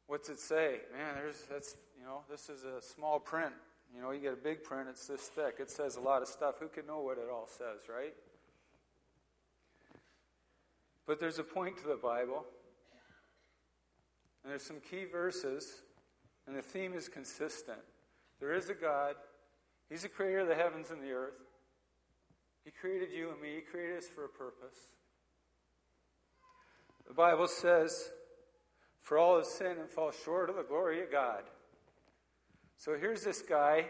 What's 0.09 0.29
it 0.29 0.41
say? 0.41 0.81
Man, 0.93 1.15
there's 1.15 1.41
that's 1.49 1.77
you 1.97 2.05
know, 2.05 2.23
this 2.29 2.49
is 2.49 2.65
a 2.65 2.83
small 2.83 3.21
print. 3.21 3.53
You 3.95 4.03
know, 4.03 4.11
you 4.11 4.19
get 4.19 4.33
a 4.33 4.37
big 4.37 4.65
print, 4.65 4.89
it's 4.91 5.07
this 5.07 5.21
thick. 5.21 5.59
It 5.61 5.71
says 5.71 5.95
a 5.95 6.01
lot 6.01 6.23
of 6.23 6.27
stuff. 6.27 6.57
Who 6.59 6.67
can 6.67 6.85
know 6.87 6.99
what 6.99 7.19
it 7.19 7.29
all 7.33 7.47
says, 7.47 7.89
right? 7.89 8.13
But 11.07 11.21
there's 11.21 11.39
a 11.39 11.45
point 11.45 11.79
to 11.83 11.87
the 11.87 11.95
Bible. 11.95 12.45
And 14.43 14.51
there's 14.51 14.65
some 14.65 14.81
key 14.81 15.05
verses, 15.05 15.83
and 16.49 16.57
the 16.57 16.63
theme 16.63 16.93
is 16.93 17.09
consistent. 17.09 17.79
There 18.41 18.53
is 18.53 18.69
a 18.69 18.75
God. 18.75 19.15
He's 19.89 20.03
the 20.03 20.09
creator 20.09 20.41
of 20.41 20.49
the 20.49 20.57
heavens 20.57 20.91
and 20.91 21.01
the 21.01 21.13
earth. 21.13 21.39
He 22.65 22.73
created 22.73 23.11
you 23.17 23.31
and 23.31 23.41
me. 23.41 23.55
He 23.55 23.61
created 23.61 23.99
us 23.99 24.07
for 24.13 24.25
a 24.25 24.29
purpose. 24.29 24.75
The 27.07 27.15
Bible 27.15 27.49
says 27.49 28.11
For 29.01 29.19
all 29.19 29.37
have 29.37 29.47
sinned 29.47 29.79
and 29.79 29.89
fall 29.89 30.13
short 30.13 30.51
of 30.51 30.57
the 30.57 30.63
glory 30.63 31.03
of 31.03 31.11
God. 31.11 31.43
So 32.77 32.97
here's 32.99 33.23
this 33.23 33.43
guy, 33.43 33.87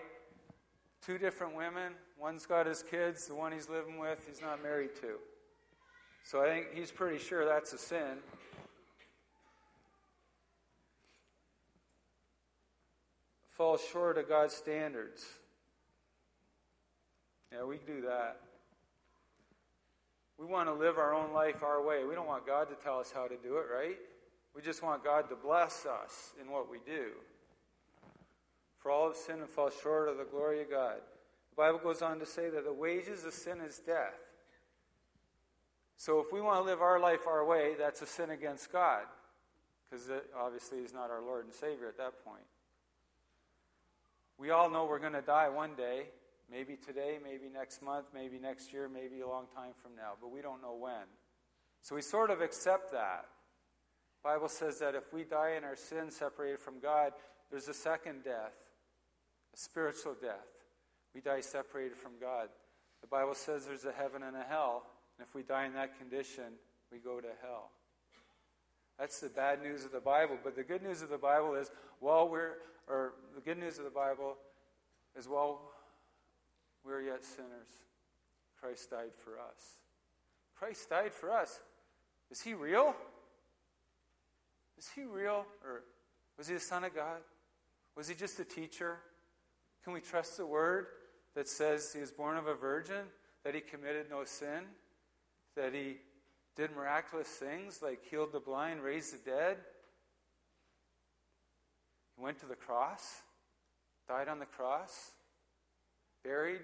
two 1.05 1.18
different 1.18 1.57
women. 1.57 1.92
One's 2.18 2.46
got 2.46 2.66
his 2.66 2.83
kids, 2.83 3.27
the 3.27 3.35
one 3.35 3.53
he's 3.53 3.68
living 3.68 3.98
with, 3.98 4.24
he's 4.27 4.40
not 4.40 4.62
married 4.62 4.94
to. 5.00 5.18
So 6.24 6.42
I 6.42 6.46
think 6.48 6.66
he's 6.74 6.90
pretty 6.90 7.18
sure 7.18 7.44
that's 7.44 7.72
a 7.72 7.79
sin. 7.79 8.18
Falls 13.50 13.83
short 13.92 14.18
of 14.18 14.29
God's 14.29 14.55
standards. 14.55 15.24
Yeah, 17.53 17.64
we 17.64 17.77
do 17.77 18.00
that. 18.03 18.40
We 20.38 20.47
want 20.47 20.68
to 20.68 20.75
live 20.75 20.99
our 20.99 21.14
own 21.14 21.33
life 21.33 21.62
our 21.62 21.83
way. 21.83 22.05
We 22.05 22.14
don't 22.14 22.27
want 22.27 22.47
God 22.47 22.68
to 22.68 22.75
tell 22.75 22.99
us 22.99 23.12
how 23.14 23.27
to 23.27 23.37
do 23.37 23.59
it, 23.59 23.66
right? 23.73 23.99
We 24.55 24.62
just 24.62 24.83
want 24.83 25.05
God 25.05 25.29
to 25.31 25.37
bless 25.37 25.87
us 25.87 26.33
in 26.40 26.51
what 26.51 26.70
we 26.70 26.79
do. 26.85 27.11
For 28.79 28.90
all 28.90 29.09
have 29.09 29.16
sin 29.16 29.40
and 29.40 29.49
fall 29.49 29.70
short 29.83 30.09
of 30.09 30.18
the 30.18 30.25
glory 30.25 30.62
of 30.62 30.70
God. 30.70 30.97
The 31.51 31.57
Bible 31.57 31.79
goes 31.79 32.03
on 32.03 32.18
to 32.18 32.27
say 32.27 32.51
that 32.51 32.64
the 32.64 32.73
wages 32.73 33.25
of 33.25 33.33
sin 33.33 33.61
is 33.61 33.79
death. 33.79 34.18
So 35.97 36.20
if 36.20 36.33
we 36.33 36.40
want 36.40 36.64
to 36.64 36.70
live 36.70 36.83
our 36.83 37.01
life 37.01 37.27
our 37.27 37.44
way, 37.44 37.75
that's 37.79 38.03
a 38.03 38.07
sin 38.07 38.31
against 38.31 38.73
God. 38.73 39.05
Because 39.88 40.11
obviously 40.38 40.81
He's 40.81 40.92
not 40.92 41.11
our 41.11 41.23
Lord 41.23 41.44
and 41.44 41.55
Savior 41.55 41.88
at 41.88 41.97
that 41.99 42.25
point. 42.25 42.42
We 44.37 44.51
all 44.51 44.68
know 44.68 44.85
we're 44.85 44.99
going 44.99 45.12
to 45.12 45.23
die 45.23 45.49
one 45.49 45.75
day. 45.77 46.07
Maybe 46.51 46.77
today, 46.77 47.19
maybe 47.23 47.49
next 47.53 47.83
month, 47.83 48.07
maybe 48.15 48.39
next 48.39 48.73
year, 48.73 48.89
maybe 48.89 49.21
a 49.21 49.29
long 49.29 49.47
time 49.55 49.73
from 49.83 49.97
now, 49.97 50.13
but 50.21 50.31
we 50.31 50.43
don't 50.43 50.61
know 50.61 50.77
when. 50.79 51.07
So 51.81 51.95
we 51.95 52.03
sort 52.03 52.31
of 52.31 52.41
accept 52.41 52.93
that. 52.93 53.27
The 54.23 54.29
Bible 54.31 54.49
says 54.49 54.79
that 54.79 54.95
if 54.95 55.13
we 55.13 55.25
die 55.25 55.55
in 55.57 55.65
our 55.65 55.77
sin 55.77 56.11
separated 56.11 56.61
from 56.61 56.81
God, 56.81 57.13
there's 57.51 57.69
a 57.69 57.75
second 57.75 58.25
death, 58.25 58.55
a 59.55 59.57
spiritual 59.57 60.15
death. 60.21 60.49
We 61.15 61.21
die 61.21 61.41
separated 61.41 61.97
from 61.97 62.13
God. 62.21 62.49
The 63.01 63.07
Bible 63.07 63.35
says 63.35 63.67
there's 63.67 63.85
a 63.85 63.93
heaven 63.93 64.23
and 64.23 64.37
a 64.37 64.43
hell, 64.43 64.85
and 65.19 65.27
if 65.27 65.35
we 65.35 65.43
die 65.43 65.67
in 65.67 65.75
that 65.75 65.99
condition, 65.99 66.55
we 66.91 66.99
go 66.99 67.21
to 67.21 67.29
hell. 67.43 67.71
That's 68.99 69.21
the 69.21 69.29
bad 69.29 69.63
news 69.63 69.85
of 69.85 69.93
the 69.93 70.01
Bible. 70.01 70.39
But 70.43 70.57
the 70.57 70.63
good 70.63 70.83
news 70.83 71.03
of 71.03 71.09
the 71.09 71.19
Bible 71.19 71.55
is, 71.55 71.71
while 72.01 72.29
we're, 72.29 72.53
or 72.89 73.15
the 73.35 73.41
good 73.41 73.59
news 73.59 73.79
of 73.79 73.85
the 73.85 73.91
Bible 73.91 74.37
is, 75.19 75.29
while 75.29 75.61
we're 76.85 77.03
yet 77.03 77.25
sinners, 77.25 77.68
Christ 78.61 78.90
died 78.90 79.12
for 79.25 79.38
us. 79.38 79.79
Christ 80.59 80.90
died 80.90 81.12
for 81.12 81.33
us. 81.33 81.61
Is 82.31 82.40
he 82.40 82.55
real? 82.55 82.94
Is 84.79 84.88
he 84.94 85.03
real? 85.05 85.47
Or 85.64 85.83
was 86.37 86.49
he 86.49 86.55
the 86.55 86.61
Son 86.61 86.85
of 86.85 86.94
God? 86.94 87.20
Was 87.97 88.09
he 88.09 88.14
just 88.14 88.38
a 88.40 88.44
teacher? 88.44 88.99
Can 89.83 89.92
we 89.92 90.01
trust 90.01 90.37
the 90.37 90.47
word 90.47 90.87
that 91.35 91.49
says 91.49 91.92
he 91.92 92.01
was 92.01 92.11
born 92.11 92.37
of 92.37 92.47
a 92.47 92.55
virgin, 92.55 93.05
that 93.44 93.55
he 93.55 93.61
committed 93.61 94.07
no 94.11 94.25
sin, 94.25 94.64
that 95.57 95.75
he 95.75 95.99
did 96.57 96.75
miraculous 96.75 97.29
things 97.29 97.81
like 97.83 98.05
healed 98.09 98.33
the 98.33 98.40
blind, 98.40 98.83
raised 98.83 99.12
the 99.12 99.31
dead? 99.31 99.59
He 102.16 102.23
went 102.23 102.38
to 102.40 102.47
the 102.47 102.55
cross, 102.55 103.23
died 104.09 104.29
on 104.29 104.38
the 104.38 104.47
cross, 104.47 105.11
buried, 106.25 106.61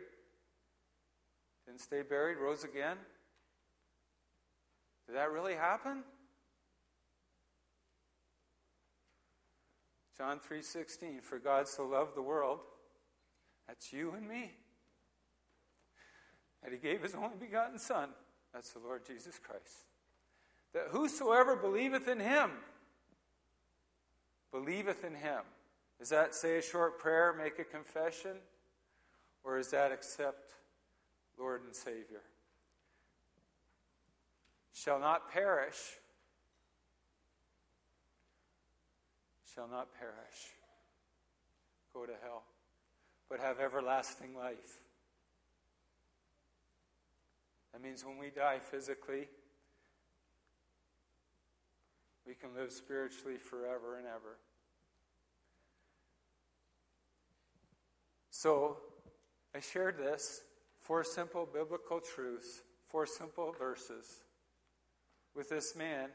didn't 1.67 1.81
stay 1.81 2.03
buried, 2.03 2.39
rose 2.39 2.65
again. 2.65 2.97
Did 5.07 5.17
that 5.17 5.31
really 5.31 5.55
happen? 5.55 6.03
John 10.21 10.39
3:16 10.39 11.23
For 11.23 11.39
God 11.39 11.67
so 11.67 11.87
loved 11.87 12.15
the 12.15 12.23
world 12.23 12.61
that's 13.67 13.91
you 13.91 14.11
and 14.11 14.29
me 14.29 14.53
that 16.63 16.73
he 16.73 16.79
gave 16.79 17.03
his 17.03 17.15
only 17.15 17.39
begotten 17.39 17.79
son 17.79 18.11
that's 18.53 18.71
the 18.73 18.81
Lord 18.81 19.07
Jesus 19.07 19.39
Christ 19.39 19.87
that 20.75 20.89
whosoever 20.91 21.57
believeth 21.57 22.07
in 22.07 22.21
him 22.21 22.51
believeth 24.53 25.05
in 25.05 25.15
him 25.15 25.41
does 25.99 26.11
that 26.11 26.35
say 26.35 26.59
a 26.59 26.63
short 26.63 26.99
prayer 26.99 27.33
make 27.33 27.59
a 27.59 27.65
confession 27.65 28.37
or 29.45 29.59
is 29.59 29.69
that 29.69 29.93
accept 29.93 30.55
Lord 31.39 31.63
and 31.65 31.75
Savior 31.75 32.23
shall 34.73 35.01
not 35.01 35.31
perish 35.33 35.99
shall 39.55 39.69
not 39.69 39.89
perish, 39.99 40.55
go 41.93 42.07
to 42.07 42.13
hell, 42.23 42.45
but 43.29 43.41
have 43.41 43.59
everlasting 43.59 44.35
life. 44.35 44.81
That 47.73 47.83
means 47.83 48.05
when 48.05 48.19
we 48.19 48.31
die 48.31 48.59
physically, 48.59 49.29
we 52.27 52.35
can 52.35 52.55
live 52.55 52.73
spiritually 52.73 53.39
forever 53.39 53.97
and 53.97 54.07
ever. 54.07 54.39
So, 58.31 58.79
I 59.55 59.61
shared 59.61 59.99
this 59.99 60.43
four 60.81 61.05
simple 61.05 61.49
biblical 61.53 62.01
truths, 62.01 62.63
four 62.89 63.07
simple 63.07 63.55
verses 63.59 64.07
with 65.35 65.49
this 65.49 65.77
man 65.77 66.09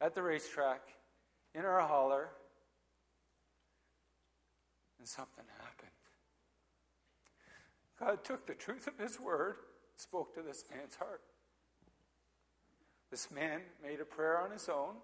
at 0.00 0.14
the 0.14 0.22
racetrack 0.22 0.80
in 1.54 1.64
our 1.64 1.80
hauler, 1.80 2.28
and 4.98 5.06
something 5.08 5.44
happened. 5.58 5.90
God 7.98 8.24
took 8.24 8.46
the 8.46 8.54
truth 8.54 8.86
of 8.86 8.98
His 8.98 9.20
word, 9.20 9.56
spoke 9.96 10.34
to 10.34 10.42
this 10.42 10.64
man's 10.70 10.96
heart. 10.96 11.20
This 13.12 13.30
man 13.30 13.60
made 13.82 14.00
a 14.00 14.06
prayer 14.06 14.40
on 14.40 14.50
his 14.50 14.70
own. 14.70 14.94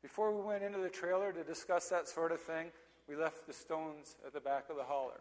Before 0.00 0.34
we 0.34 0.42
went 0.42 0.62
into 0.62 0.78
the 0.78 0.88
trailer 0.88 1.30
to 1.30 1.44
discuss 1.44 1.90
that 1.90 2.08
sort 2.08 2.32
of 2.32 2.40
thing, 2.40 2.68
we 3.06 3.16
left 3.16 3.46
the 3.46 3.52
stones 3.52 4.16
at 4.26 4.32
the 4.32 4.40
back 4.40 4.70
of 4.70 4.76
the 4.76 4.84
hauler. 4.84 5.20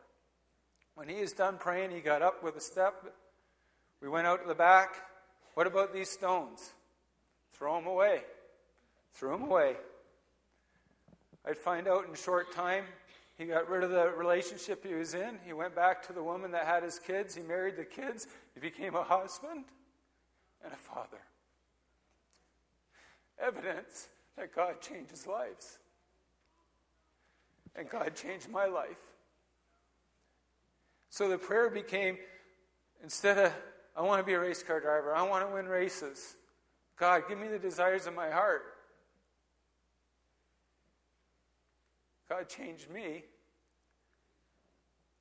When 0.97 1.07
he 1.07 1.21
was 1.21 1.31
done 1.31 1.57
praying, 1.57 1.91
he 1.91 2.01
got 2.01 2.21
up 2.21 2.43
with 2.43 2.57
a 2.57 2.61
step. 2.61 3.05
We 4.01 4.09
went 4.09 4.27
out 4.27 4.41
to 4.41 4.47
the 4.47 4.55
back. 4.55 4.95
What 5.53 5.67
about 5.67 5.93
these 5.93 6.09
stones? 6.09 6.73
Throw 7.53 7.75
them 7.75 7.87
away 7.87 8.23
threw 9.17 9.31
them 9.31 9.43
away. 9.43 9.75
I'd 11.45 11.57
find 11.57 11.87
out 11.87 12.05
in 12.07 12.13
a 12.13 12.17
short 12.17 12.53
time 12.53 12.83
he 13.37 13.45
got 13.45 13.69
rid 13.69 13.83
of 13.83 13.89
the 13.89 14.09
relationship 14.11 14.85
he 14.85 14.93
was 14.93 15.13
in. 15.13 15.39
He 15.45 15.53
went 15.53 15.75
back 15.75 16.05
to 16.07 16.13
the 16.13 16.23
woman 16.23 16.51
that 16.51 16.65
had 16.65 16.83
his 16.83 16.99
kids. 16.99 17.33
He 17.35 17.41
married 17.41 17.77
the 17.77 17.85
kids. 17.85 18.27
He 18.53 18.59
became 18.59 18.95
a 18.95 19.03
husband 19.03 19.65
and 20.63 20.73
a 20.73 20.75
father. 20.75 21.17
Evidence 23.39 24.07
that 24.37 24.53
God 24.55 24.81
changes 24.81 25.25
lives. 25.25 25.79
And 27.75 27.89
God 27.89 28.15
changed 28.15 28.49
my 28.49 28.65
life. 28.65 28.97
So 31.17 31.27
the 31.27 31.37
prayer 31.39 31.71
became 31.71 32.19
instead 33.01 33.39
of, 33.39 33.51
I 33.95 34.03
want 34.03 34.19
to 34.19 34.23
be 34.23 34.33
a 34.33 34.39
race 34.39 34.61
car 34.61 34.79
driver, 34.79 35.15
I 35.15 35.23
want 35.23 35.47
to 35.47 35.51
win 35.51 35.65
races. 35.65 36.35
God, 36.95 37.23
give 37.27 37.39
me 37.39 37.47
the 37.47 37.57
desires 37.57 38.05
of 38.05 38.13
my 38.13 38.29
heart. 38.29 38.61
God 42.29 42.47
changed 42.47 42.91
me 42.91 43.23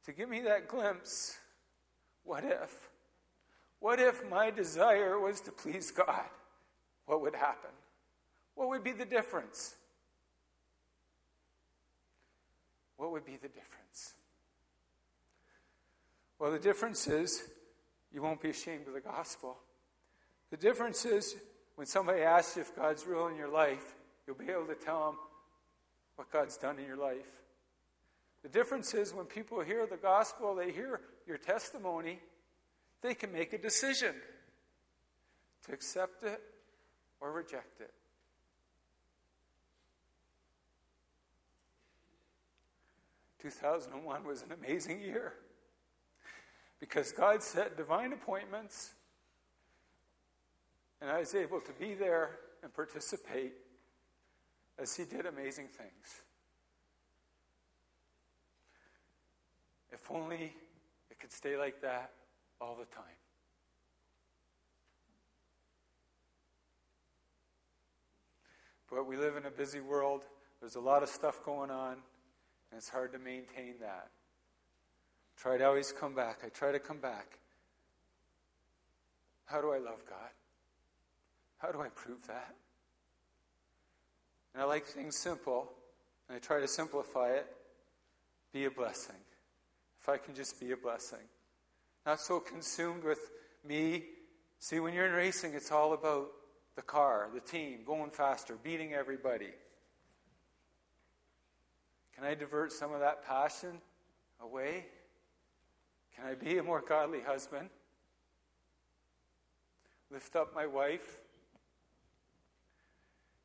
to 0.05 0.13
give 0.13 0.29
me 0.29 0.43
that 0.43 0.69
glimpse. 0.69 1.39
What 2.25 2.45
if? 2.45 2.91
What 3.81 3.99
if 3.99 4.23
my 4.29 4.51
desire 4.51 5.19
was 5.19 5.41
to 5.41 5.51
please 5.51 5.91
God? 5.91 6.29
What 7.07 7.23
would 7.23 7.35
happen? 7.35 7.71
What 8.55 8.69
would 8.69 8.85
be 8.85 8.93
the 8.93 9.07
difference? 9.07 9.77
What 12.99 13.13
would 13.13 13.25
be 13.25 13.39
the 13.41 13.49
difference? 13.49 14.13
Well, 16.39 16.51
the 16.51 16.59
difference 16.59 17.07
is 17.07 17.43
you 18.13 18.23
won't 18.23 18.41
be 18.41 18.51
ashamed 18.51 18.87
of 18.87 18.95
the 18.95 19.01
gospel. 19.01 19.57
The 20.51 20.57
difference 20.57 21.05
is 21.05 21.37
when 21.77 21.87
somebody 21.87 22.23
asks 22.23 22.57
you 22.57 22.63
if 22.63 22.75
God's 22.77 23.07
real 23.07 23.27
in 23.27 23.37
your 23.37 23.49
life, 23.49 23.95
you'll 24.27 24.37
be 24.37 24.51
able 24.51 24.67
to 24.67 24.75
tell 24.75 25.07
them, 25.07 25.17
what 26.17 26.31
God's 26.31 26.57
done 26.57 26.79
in 26.79 26.87
your 26.87 26.97
life. 26.97 27.27
The 28.43 28.49
difference 28.49 28.95
is 28.95 29.13
when 29.13 29.27
people 29.27 29.61
hear 29.61 29.87
the 29.87 29.97
gospel, 29.97 30.55
they 30.55 30.73
hear 30.73 31.01
your 31.27 31.37
testimony, 31.37 32.21
they 33.03 33.15
can 33.15 33.33
make 33.33 33.53
a 33.53 33.59
decision 33.59 34.15
to 35.67 35.73
accept 35.73 36.23
it 36.23 36.41
or 37.21 37.33
reject 37.33 37.81
it. 37.81 37.93
Two 43.41 43.51
thousand 43.51 43.93
and 43.93 44.05
one 44.05 44.25
was 44.25 44.43
an 44.43 44.53
amazing 44.53 45.01
year 45.01 45.35
because 46.81 47.13
God 47.13 47.43
set 47.43 47.77
divine 47.77 48.13
appointments, 48.13 48.95
and 51.01 51.11
I 51.11 51.21
was 51.21 51.35
able 51.35 51.61
to 51.61 51.73
be 51.73 51.95
there 51.95 52.39
and 52.63 52.73
participate 52.73 53.55
as 54.79 54.95
He 54.97 55.05
did 55.05 55.27
amazing 55.27 55.69
things. 55.69 56.23
If 59.93 60.11
only 60.11 60.53
it 61.11 61.19
could 61.19 61.33
stay 61.33 61.57
like 61.57 61.81
that 61.83 62.11
all 62.61 62.77
the 62.77 62.85
time. 62.95 63.05
But 68.91 69.07
we 69.07 69.17
live 69.17 69.37
in 69.37 69.47
a 69.47 69.51
busy 69.51 69.81
world. 69.81 70.25
There's 70.61 70.77
a 70.77 70.81
lot 70.81 71.03
of 71.03 71.09
stuff 71.09 71.43
going 71.45 71.71
on, 71.71 71.93
and 71.93 72.79
it's 72.79 72.89
hard 72.89 73.13
to 73.13 73.19
maintain 73.19 73.75
that. 73.81 74.11
Try 75.37 75.59
to 75.59 75.67
always 75.67 75.93
come 75.93 76.15
back. 76.15 76.41
I 76.45 76.49
try 76.49 76.73
to 76.73 76.79
come 76.79 76.99
back. 76.99 77.39
How 79.45 79.61
do 79.61 79.71
I 79.73 79.79
love 79.79 80.05
God? 80.09 80.31
How 81.59 81.71
do 81.71 81.81
I 81.81 81.89
prove 81.89 82.27
that? 82.27 82.55
And 84.53 84.63
I 84.63 84.67
like 84.67 84.87
things 84.87 85.17
simple, 85.17 85.71
and 86.29 86.37
I 86.37 86.41
try 86.41 86.61
to 86.61 86.69
simplify 86.69 87.31
it. 87.33 87.47
Be 88.53 88.65
a 88.65 88.71
blessing. 88.71 89.17
If 90.01 90.09
I 90.09 90.17
can 90.17 90.35
just 90.35 90.59
be 90.59 90.73
a 90.73 90.77
blessing. 90.77 91.19
Not 92.07 92.21
so 92.21 92.41
consumed 92.41 93.05
with 93.05 93.31
me. 93.67 94.05
See, 94.59 94.81
when 94.81 94.95
you're 94.95 95.07
in 95.07 95.13
racing, 95.13 95.55
it's 95.55 95.71
all 95.71 95.93
about 95.93 96.29
the 96.77 96.83
car, 96.83 97.29
the 97.35 97.41
team, 97.41 97.81
going 97.87 98.11
faster, 98.11 98.57
beating 98.63 98.95
everybody. 98.95 99.51
Can 102.15 102.25
I 102.25 102.35
divert 102.35 102.73
some 102.73 102.93
of 102.93 103.01
that 103.01 103.27
passion 103.27 103.81
away? 104.41 104.87
Can 106.17 106.25
I 106.27 106.35
be 106.35 106.59
a 106.59 106.63
more 106.63 106.83
godly 106.87 107.21
husband? 107.21 107.69
Lift 110.11 110.35
up 110.35 110.55
my 110.55 110.67
wife? 110.67 111.19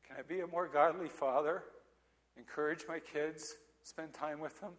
Can 0.06 0.16
I 0.18 0.22
be 0.22 0.40
a 0.40 0.46
more 0.46 0.68
godly 0.68 1.08
father? 1.08 1.64
Encourage 2.36 2.84
my 2.88 2.98
kids? 2.98 3.56
Spend 3.82 4.14
time 4.14 4.40
with 4.40 4.58
them? 4.60 4.72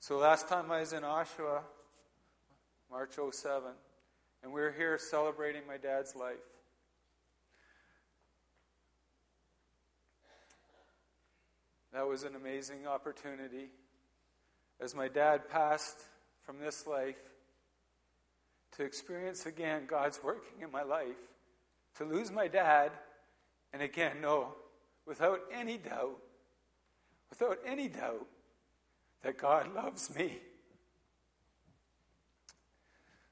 So 0.00 0.18
last 0.18 0.48
time 0.48 0.70
I 0.70 0.80
was 0.80 0.92
in 0.92 1.02
Oshawa, 1.02 1.60
March 2.90 3.14
07, 3.14 3.70
and 4.42 4.52
we 4.52 4.60
were 4.60 4.70
here 4.70 4.98
celebrating 4.98 5.62
my 5.66 5.78
dad's 5.78 6.14
life. 6.14 6.36
That 11.94 12.08
was 12.08 12.24
an 12.24 12.34
amazing 12.34 12.88
opportunity. 12.88 13.68
As 14.80 14.96
my 14.96 15.06
dad 15.06 15.48
passed 15.48 16.02
from 16.42 16.58
this 16.58 16.88
life, 16.88 17.14
to 18.76 18.82
experience 18.82 19.46
again 19.46 19.84
God's 19.86 20.18
working 20.22 20.62
in 20.62 20.72
my 20.72 20.82
life, 20.82 21.14
to 21.98 22.04
lose 22.04 22.32
my 22.32 22.48
dad, 22.48 22.90
and 23.72 23.80
again, 23.80 24.20
know 24.20 24.56
without 25.06 25.38
any 25.52 25.78
doubt, 25.78 26.18
without 27.30 27.58
any 27.64 27.86
doubt, 27.86 28.26
that 29.22 29.38
God 29.38 29.72
loves 29.72 30.12
me. 30.16 30.38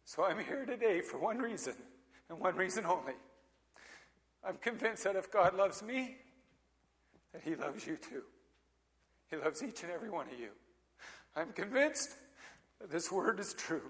So 0.05 0.25
I'm 0.25 0.38
here 0.38 0.64
today 0.64 1.01
for 1.01 1.18
one 1.18 1.38
reason, 1.38 1.75
and 2.31 2.38
one 2.38 2.55
reason 2.55 2.87
only. 2.87 3.14
I'm 4.46 4.59
convinced 4.59 5.03
that 5.03 5.16
if 5.16 5.33
God 5.33 5.57
loves 5.57 5.83
me, 5.83 6.18
that 7.33 7.42
He 7.42 7.57
loves 7.57 7.85
you 7.85 7.96
too. 7.96 8.22
He 9.33 9.38
loves 9.38 9.62
each 9.62 9.83
and 9.83 9.90
every 9.90 10.11
one 10.11 10.27
of 10.27 10.38
you. 10.38 10.51
I'm 11.35 11.53
convinced 11.55 12.11
that 12.79 12.90
this 12.90 13.11
word 13.11 13.40
is 13.40 13.55
true. 13.55 13.81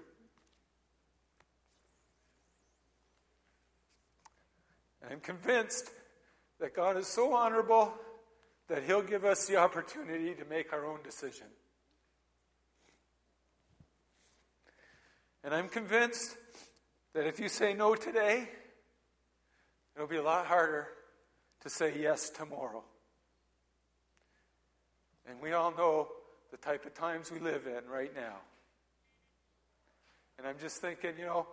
And 5.01 5.11
I'm 5.11 5.19
convinced 5.19 5.89
that 6.61 6.73
God 6.73 6.95
is 6.95 7.07
so 7.07 7.33
honorable 7.33 7.93
that 8.69 8.83
He'll 8.83 9.01
give 9.01 9.25
us 9.25 9.45
the 9.45 9.57
opportunity 9.57 10.33
to 10.33 10.45
make 10.45 10.71
our 10.71 10.85
own 10.85 10.99
decision. 11.03 11.47
And 15.43 15.53
I'm 15.53 15.67
convinced 15.67 16.37
that 17.13 17.27
if 17.27 17.37
you 17.37 17.49
say 17.49 17.73
no 17.73 17.95
today, 17.95 18.47
it'll 19.93 20.07
be 20.07 20.15
a 20.15 20.23
lot 20.23 20.45
harder 20.45 20.87
to 21.63 21.69
say 21.69 21.99
yes 21.99 22.29
tomorrow. 22.29 22.85
And 25.27 25.39
we 25.41 25.53
all 25.53 25.71
know 25.71 26.09
the 26.51 26.57
type 26.57 26.85
of 26.85 26.93
times 26.93 27.31
we 27.31 27.39
live 27.39 27.65
in 27.65 27.89
right 27.89 28.13
now. 28.15 28.35
And 30.37 30.47
I'm 30.47 30.57
just 30.59 30.77
thinking, 30.81 31.13
you 31.17 31.25
know, 31.25 31.47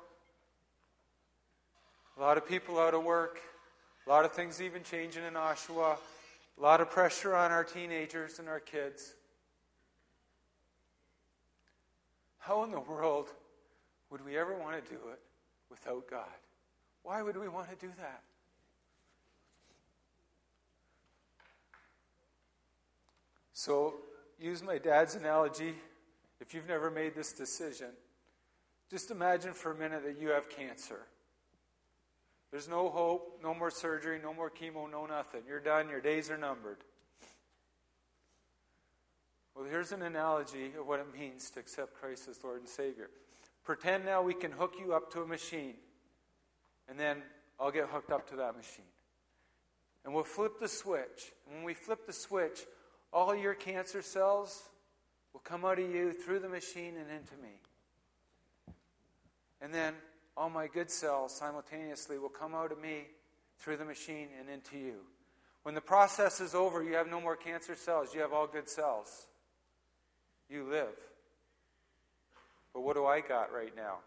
a 2.17 2.21
lot 2.21 2.37
of 2.37 2.47
people 2.47 2.79
out 2.79 2.95
of 2.95 3.05
work, 3.05 3.39
a 4.07 4.11
lot 4.11 4.25
of 4.25 4.33
things 4.33 4.61
even 4.61 4.83
changing 4.83 5.25
in 5.25 5.35
Oshawa, 5.35 5.97
a 6.59 6.63
lot 6.63 6.81
of 6.81 6.91
pressure 6.91 7.35
on 7.35 7.53
our 7.53 7.65
teenagers 7.65 8.39
and 8.39 8.49
our 8.49 8.61
kids. 8.61 9.15
How 12.39 12.65
in 12.65 12.71
the 12.71 12.81
world 12.81 13.29
would 14.11 14.25
we 14.25 14.37
ever 14.37 14.55
want 14.55 14.85
to 14.85 14.91
do 14.91 14.99
it 15.13 15.21
without 15.71 16.11
God? 16.11 16.27
Why 17.03 17.23
would 17.23 17.37
we 17.37 17.49
want 17.49 17.71
to 17.71 17.77
do 17.77 17.93
that? 17.99 18.23
So, 23.61 23.97
use 24.41 24.63
my 24.63 24.79
dad's 24.79 25.17
analogy. 25.17 25.75
If 26.41 26.55
you've 26.55 26.67
never 26.67 26.91
made 26.91 27.15
this 27.15 27.35
decision, 27.35 27.89
just 28.91 29.11
imagine 29.11 29.53
for 29.53 29.73
a 29.73 29.75
minute 29.75 30.03
that 30.05 30.19
you 30.19 30.31
have 30.31 30.49
cancer. 30.49 31.01
There's 32.51 32.71
no 32.71 32.89
hope, 32.89 33.39
no 33.43 33.53
more 33.53 33.71
surgery, 33.71 34.19
no 34.19 34.33
more 34.33 34.49
chemo, 34.49 34.91
no 34.91 35.05
nothing. 35.05 35.43
You're 35.47 35.61
done, 35.61 35.91
your 35.91 36.01
days 36.01 36.31
are 36.31 36.39
numbered. 36.39 36.79
Well, 39.55 39.67
here's 39.69 39.93
an 39.93 40.01
analogy 40.01 40.73
of 40.81 40.87
what 40.87 40.99
it 41.01 41.13
means 41.13 41.51
to 41.51 41.61
accept 41.61 42.01
Christ 42.01 42.29
as 42.31 42.43
Lord 42.43 42.61
and 42.61 42.69
Savior. 42.69 43.11
Pretend 43.63 44.07
now 44.07 44.23
we 44.23 44.33
can 44.33 44.53
hook 44.53 44.77
you 44.81 44.95
up 44.95 45.13
to 45.13 45.21
a 45.21 45.27
machine, 45.27 45.75
and 46.89 46.99
then 46.99 47.19
I'll 47.61 47.71
get 47.71 47.89
hooked 47.89 48.11
up 48.11 48.27
to 48.31 48.37
that 48.37 48.57
machine. 48.57 48.87
And 50.07 50.15
we'll 50.15 50.25
flip 50.25 50.53
the 50.59 50.69
switch. 50.69 51.35
And 51.47 51.57
when 51.57 51.65
we 51.65 51.75
flip 51.75 52.07
the 52.07 52.15
switch, 52.15 52.61
all 53.13 53.35
your 53.35 53.55
cancer 53.55 54.03
cells 54.03 54.63
will 55.33 55.41
come 55.41 55.65
out 55.65 55.79
of 55.79 55.91
you 55.91 56.13
through 56.13 56.41
the 56.41 56.49
machine 56.49 56.95
and 56.97 57.11
into 57.11 57.35
me. 57.43 57.61
And 59.61 59.75
then 59.75 59.95
all 60.37 60.51
my 60.51 60.67
good 60.67 60.91
cells 60.91 61.35
simultaneously 61.35 62.19
will 62.19 62.29
come 62.29 62.55
out 62.55 62.73
of 62.73 62.81
me 62.81 63.09
through 63.59 63.77
the 63.77 63.85
machine 63.85 64.29
and 64.39 64.49
into 64.49 64.79
you. 64.79 64.95
When 65.63 65.75
the 65.75 65.81
process 65.81 66.41
is 66.41 66.55
over, 66.55 66.83
you 66.83 66.95
have 66.95 67.09
no 67.09 67.21
more 67.21 67.37
cancer 67.37 67.75
cells, 67.75 68.15
you 68.15 68.21
have 68.21 68.33
all 68.33 68.47
good 68.47 68.69
cells. 68.69 69.27
You 70.49 70.65
live. 70.65 70.97
But 72.73 72.81
what 72.81 72.97
do 72.97 73.07
I 73.07 73.21
got 73.21 73.53
right 73.53 73.75
now? 73.77 73.99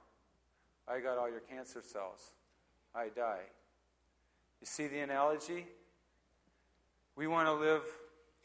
I 0.88 1.00
got 1.00 1.18
all 1.18 1.30
your 1.30 1.42
cancer 1.42 1.82
cells. 1.82 2.32
I 2.96 3.10
die. 3.10 3.44
You 4.60 4.68
see 4.68 4.88
the 4.88 5.00
analogy? 5.00 5.66
We 7.16 7.28
want 7.28 7.48
to 7.48 7.54
live 7.54 7.84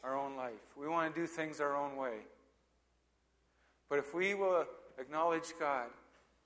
our 0.03 0.17
own 0.17 0.37
life. 0.37 0.53
We 0.77 0.89
want 0.89 1.15
to 1.15 1.21
do 1.21 1.27
things 1.27 1.61
our 1.61 1.77
own 1.77 1.97
way. 1.97 2.19
But 3.89 3.99
if 3.99 4.15
we 4.15 4.35
will 4.35 4.67
acknowledge 4.99 5.53
God, 5.59 5.89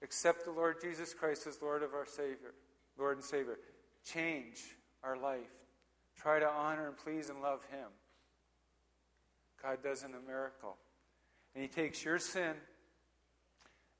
accept 0.02 0.44
the 0.44 0.50
Lord 0.50 0.76
Jesus 0.80 1.14
Christ 1.14 1.46
as 1.46 1.60
Lord 1.60 1.82
of 1.82 1.94
our 1.94 2.06
Savior, 2.06 2.54
Lord 2.98 3.16
and 3.16 3.24
Savior, 3.24 3.58
change 4.04 4.58
our 5.02 5.16
life, 5.16 5.40
try 6.16 6.38
to 6.38 6.48
honor 6.48 6.88
and 6.88 6.96
please 6.96 7.30
and 7.30 7.40
love 7.40 7.60
Him, 7.70 7.88
God 9.62 9.78
does 9.82 10.02
in 10.02 10.14
a 10.14 10.20
miracle. 10.26 10.76
And 11.54 11.62
He 11.62 11.68
takes 11.68 12.04
your 12.04 12.18
sin 12.18 12.54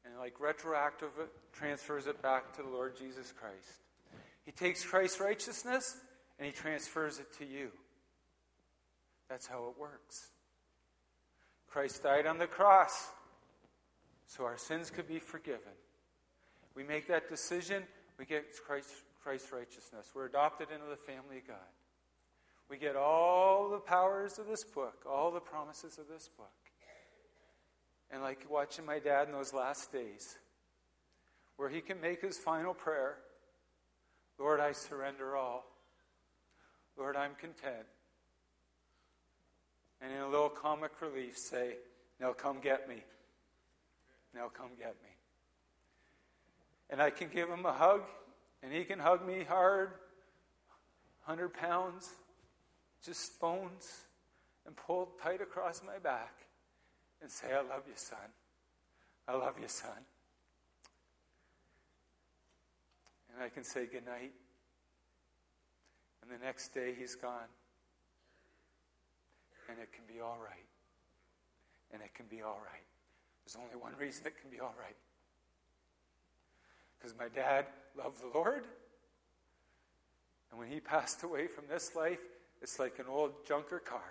and, 0.05 0.19
like 0.19 0.41
retroactive, 0.41 1.11
transfers 1.53 2.07
it 2.07 2.21
back 2.23 2.55
to 2.57 2.63
the 2.63 2.69
Lord 2.69 2.97
Jesus 2.97 3.33
Christ. 3.33 3.83
He 4.45 4.53
takes 4.53 4.85
Christ's 4.85 5.21
righteousness 5.21 5.97
and 6.39 6.47
He 6.47 6.53
transfers 6.53 7.19
it 7.19 7.33
to 7.39 7.45
you. 7.45 7.71
That's 9.33 9.47
how 9.47 9.65
it 9.75 9.81
works. 9.81 10.27
Christ 11.67 12.03
died 12.03 12.27
on 12.27 12.37
the 12.37 12.47
cross 12.47 13.09
so 14.27 14.45
our 14.45 14.59
sins 14.59 14.91
could 14.91 15.09
be 15.09 15.21
forgiven. 15.21 15.73
We 16.75 16.85
make 16.85 17.09
that 17.09 17.31
decision, 17.31 17.85
we 18.19 18.27
get 18.27 18.45
Christ, 18.67 18.91
Christ's 19.23 19.51
righteousness. 19.51 20.11
We're 20.15 20.27
adopted 20.27 20.69
into 20.71 20.85
the 20.85 20.99
family 20.99 21.39
of 21.39 21.49
God. 21.49 21.73
We 22.69 22.77
get 22.77 22.95
all 22.95 23.71
the 23.71 23.79
powers 23.79 24.39
of 24.39 24.47
this 24.47 24.65
book, 24.65 25.07
all 25.09 25.31
the 25.31 25.41
promises 25.41 25.97
of 25.97 26.09
this 26.09 26.29
book. 26.37 26.53
And 28.11 28.21
like 28.21 28.45
watching 28.51 28.85
my 28.85 28.99
dad 28.99 29.29
in 29.29 29.33
those 29.33 29.55
last 29.55 29.91
days, 29.91 30.37
where 31.57 31.71
he 31.71 31.81
can 31.81 32.03
make 32.03 32.21
his 32.21 32.37
final 32.37 32.75
prayer 32.75 33.17
Lord, 34.39 34.61
I 34.61 34.73
surrender 34.73 35.37
all. 35.37 35.65
Lord, 36.99 37.17
I'm 37.17 37.35
content 37.41 37.87
and 40.03 40.13
in 40.13 40.19
a 40.19 40.29
little 40.29 40.49
comic 40.49 40.91
relief 41.01 41.39
say, 41.39 41.77
Now 42.21 42.33
come 42.33 42.61
get 42.61 42.89
me. 42.89 43.03
Now 44.35 44.51
come 44.53 44.71
get 44.79 44.97
me. 45.03 45.11
And 46.91 47.01
I 47.01 47.11
can 47.11 47.29
give 47.29 47.49
him 47.49 47.65
a 47.65 47.73
hug 47.73 48.03
And 48.63 48.73
he 48.73 48.85
can 48.85 48.99
hug 48.99 49.27
me 49.27 49.45
hard, 49.45 49.91
100 51.25 51.55
pounds, 51.55 52.11
just 53.05 53.41
bones, 53.41 54.05
and 54.67 54.77
pull 54.77 55.09
tight 55.23 55.41
across 55.41 55.83
my 55.85 55.99
back 55.99 56.33
and 57.21 57.31
say, 57.31 57.49
I 57.53 57.61
love 57.61 57.83
you, 57.87 57.95
son. 57.97 58.19
I 59.27 59.35
love 59.35 59.55
you, 59.61 59.69
son. 59.69 59.91
And 63.35 63.43
I 63.43 63.49
can 63.49 63.65
say 63.65 63.87
goodnight. 63.87 64.33
And 66.23 66.31
the 66.31 66.45
next 66.45 66.75
day 66.75 66.95
he's 66.97 67.15
gone. 67.15 67.49
And 69.73 69.81
it 69.81 69.91
can 69.91 70.05
be 70.07 70.21
all 70.21 70.37
right. 70.39 70.67
And 71.95 72.03
it 72.03 72.15
can 72.15 72.27
be 72.27 72.43
all 72.43 72.61
right. 72.63 72.85
There's 73.47 73.57
only 73.57 73.75
one 73.83 73.95
reason 73.99 74.27
it 74.27 74.35
can 74.39 74.51
be 74.51 74.61
all 74.61 74.75
right. 74.79 74.97
Because 76.99 77.17
my 77.19 77.29
dad 77.29 77.65
loved 77.97 78.21
the 78.21 78.39
Lord. 78.39 78.65
And 80.51 80.61
when 80.61 80.69
he 80.69 80.79
passed 80.79 81.23
away 81.23 81.47
from 81.47 81.65
this 81.71 81.97
life, 81.97 82.19
it's 82.61 82.79
like 82.79 82.99
an 82.99 83.07
old 83.09 83.33
junker 83.49 83.79
car. 83.79 84.05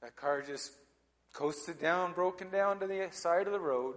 That 0.00 0.16
car 0.16 0.40
just 0.40 0.72
coasted 1.34 1.78
down, 1.82 2.14
broken 2.14 2.48
down 2.48 2.80
to 2.80 2.86
the 2.86 3.08
side 3.10 3.46
of 3.46 3.52
the 3.52 3.60
road. 3.60 3.96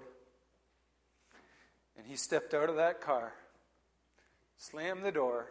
And 1.98 2.06
he 2.06 2.18
stepped 2.18 2.54
out 2.54 2.68
of 2.68 2.76
that 2.76 3.00
car, 3.00 3.32
slammed 4.58 5.06
the 5.06 5.12
door, 5.12 5.48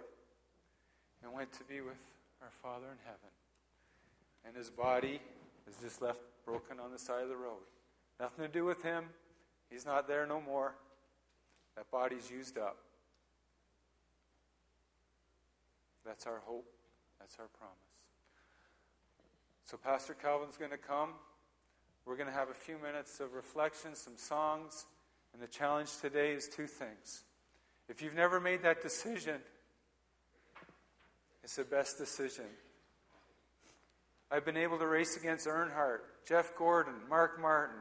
and 1.25 1.33
went 1.33 1.51
to 1.55 1.65
be 1.65 1.81
with 1.81 1.97
our 2.43 2.51
Father 2.63 2.89
in 2.89 2.99
heaven. 3.07 3.31
And 4.47 4.57
his 4.57 4.71
body 4.71 5.21
is 5.69 5.77
just 5.83 6.03
left 6.03 6.21
broken 6.45 6.81
on 6.81 6.91
the 6.91 6.99
side 6.99 7.23
of 7.23 7.29
the 7.29 7.37
road. 7.37 7.63
Nothing 8.21 8.45
to 8.45 8.51
do 8.51 8.65
with 8.65 8.83
him. 8.83 9.05
He's 9.71 9.87
not 9.87 10.07
there 10.07 10.27
no 10.27 10.41
more. 10.41 10.75
That 11.77 11.91
body's 11.91 12.31
used 12.31 12.59
up. 12.59 12.77
That's 16.05 16.27
our 16.27 16.41
hope. 16.45 16.67
That's 17.21 17.37
our 17.39 17.47
promise. 17.59 17.77
So, 19.65 19.77
Pastor 19.77 20.15
Calvin's 20.15 20.57
going 20.57 20.73
to 20.73 20.77
come. 20.77 21.11
We're 22.05 22.17
going 22.17 22.29
to 22.29 22.35
have 22.35 22.51
a 22.51 22.55
few 22.55 22.77
minutes 22.79 23.21
of 23.21 23.33
reflection, 23.33 23.95
some 23.95 24.17
songs, 24.17 24.87
and 25.33 25.41
the 25.41 25.47
challenge 25.47 25.97
today 26.01 26.33
is 26.33 26.49
two 26.49 26.67
things. 26.67 27.23
If 27.89 28.03
you've 28.03 28.15
never 28.15 28.41
made 28.41 28.63
that 28.63 28.83
decision, 28.83 29.41
it's 31.45 31.57
the 31.57 31.65
best 31.65 31.97
decision. 31.99 32.45
I've 34.33 34.47
been 34.47 34.57
able 34.57 34.79
to 34.79 34.87
race 34.87 35.17
against 35.17 35.47
Earnhardt, 35.47 36.01
Jeff 36.27 36.57
Gordon, 36.57 36.95
Mark 37.11 37.39
Martin. 37.39 37.77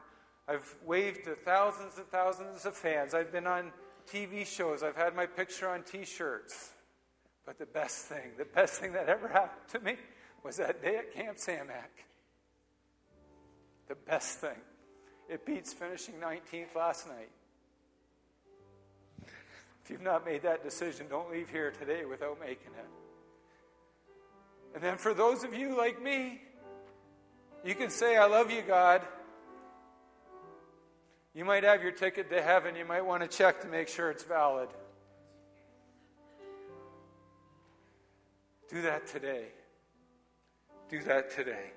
I've 0.49 0.75
waved 0.85 1.23
to 1.23 1.35
thousands 1.35 1.97
and 1.97 2.07
thousands 2.07 2.65
of 2.65 2.75
fans. 2.75 3.13
I've 3.13 3.31
been 3.31 3.47
on 3.47 3.71
TV 4.11 4.45
shows. 4.45 4.83
I've 4.83 4.97
had 4.97 5.15
my 5.15 5.25
picture 5.25 5.69
on 5.69 5.83
t 5.83 6.03
shirts. 6.03 6.71
But 7.45 7.57
the 7.57 7.65
best 7.65 8.05
thing, 8.05 8.31
the 8.37 8.45
best 8.45 8.81
thing 8.81 8.91
that 8.93 9.07
ever 9.07 9.29
happened 9.29 9.69
to 9.69 9.79
me 9.79 9.95
was 10.43 10.57
that 10.57 10.81
day 10.81 10.97
at 10.97 11.13
Camp 11.13 11.37
Samac. 11.37 12.03
The 13.87 13.95
best 13.95 14.39
thing. 14.39 14.59
It 15.29 15.45
beats 15.45 15.71
finishing 15.71 16.15
19th 16.15 16.75
last 16.75 17.07
night. 17.07 17.29
If 19.83 19.89
you've 19.89 20.01
not 20.01 20.25
made 20.25 20.43
that 20.43 20.63
decision, 20.63 21.07
don't 21.09 21.31
leave 21.31 21.49
here 21.49 21.71
today 21.71 22.03
without 22.03 22.39
making 22.39 22.73
it. 22.77 23.00
And 24.73 24.83
then 24.83 24.97
for 24.97 25.13
those 25.13 25.43
of 25.43 25.53
you 25.53 25.77
like 25.77 26.01
me, 26.01 26.41
you 27.63 27.75
can 27.75 27.89
say, 27.89 28.17
I 28.17 28.25
love 28.25 28.49
you, 28.49 28.61
God. 28.61 29.01
You 31.33 31.45
might 31.45 31.63
have 31.63 31.81
your 31.81 31.91
ticket 31.91 32.29
to 32.29 32.41
heaven. 32.41 32.75
You 32.75 32.85
might 32.85 33.05
want 33.05 33.21
to 33.21 33.27
check 33.27 33.61
to 33.61 33.67
make 33.67 33.87
sure 33.87 34.09
it's 34.09 34.23
valid. 34.23 34.69
Do 38.69 38.81
that 38.83 39.07
today. 39.07 39.45
Do 40.89 41.03
that 41.03 41.31
today. 41.31 41.71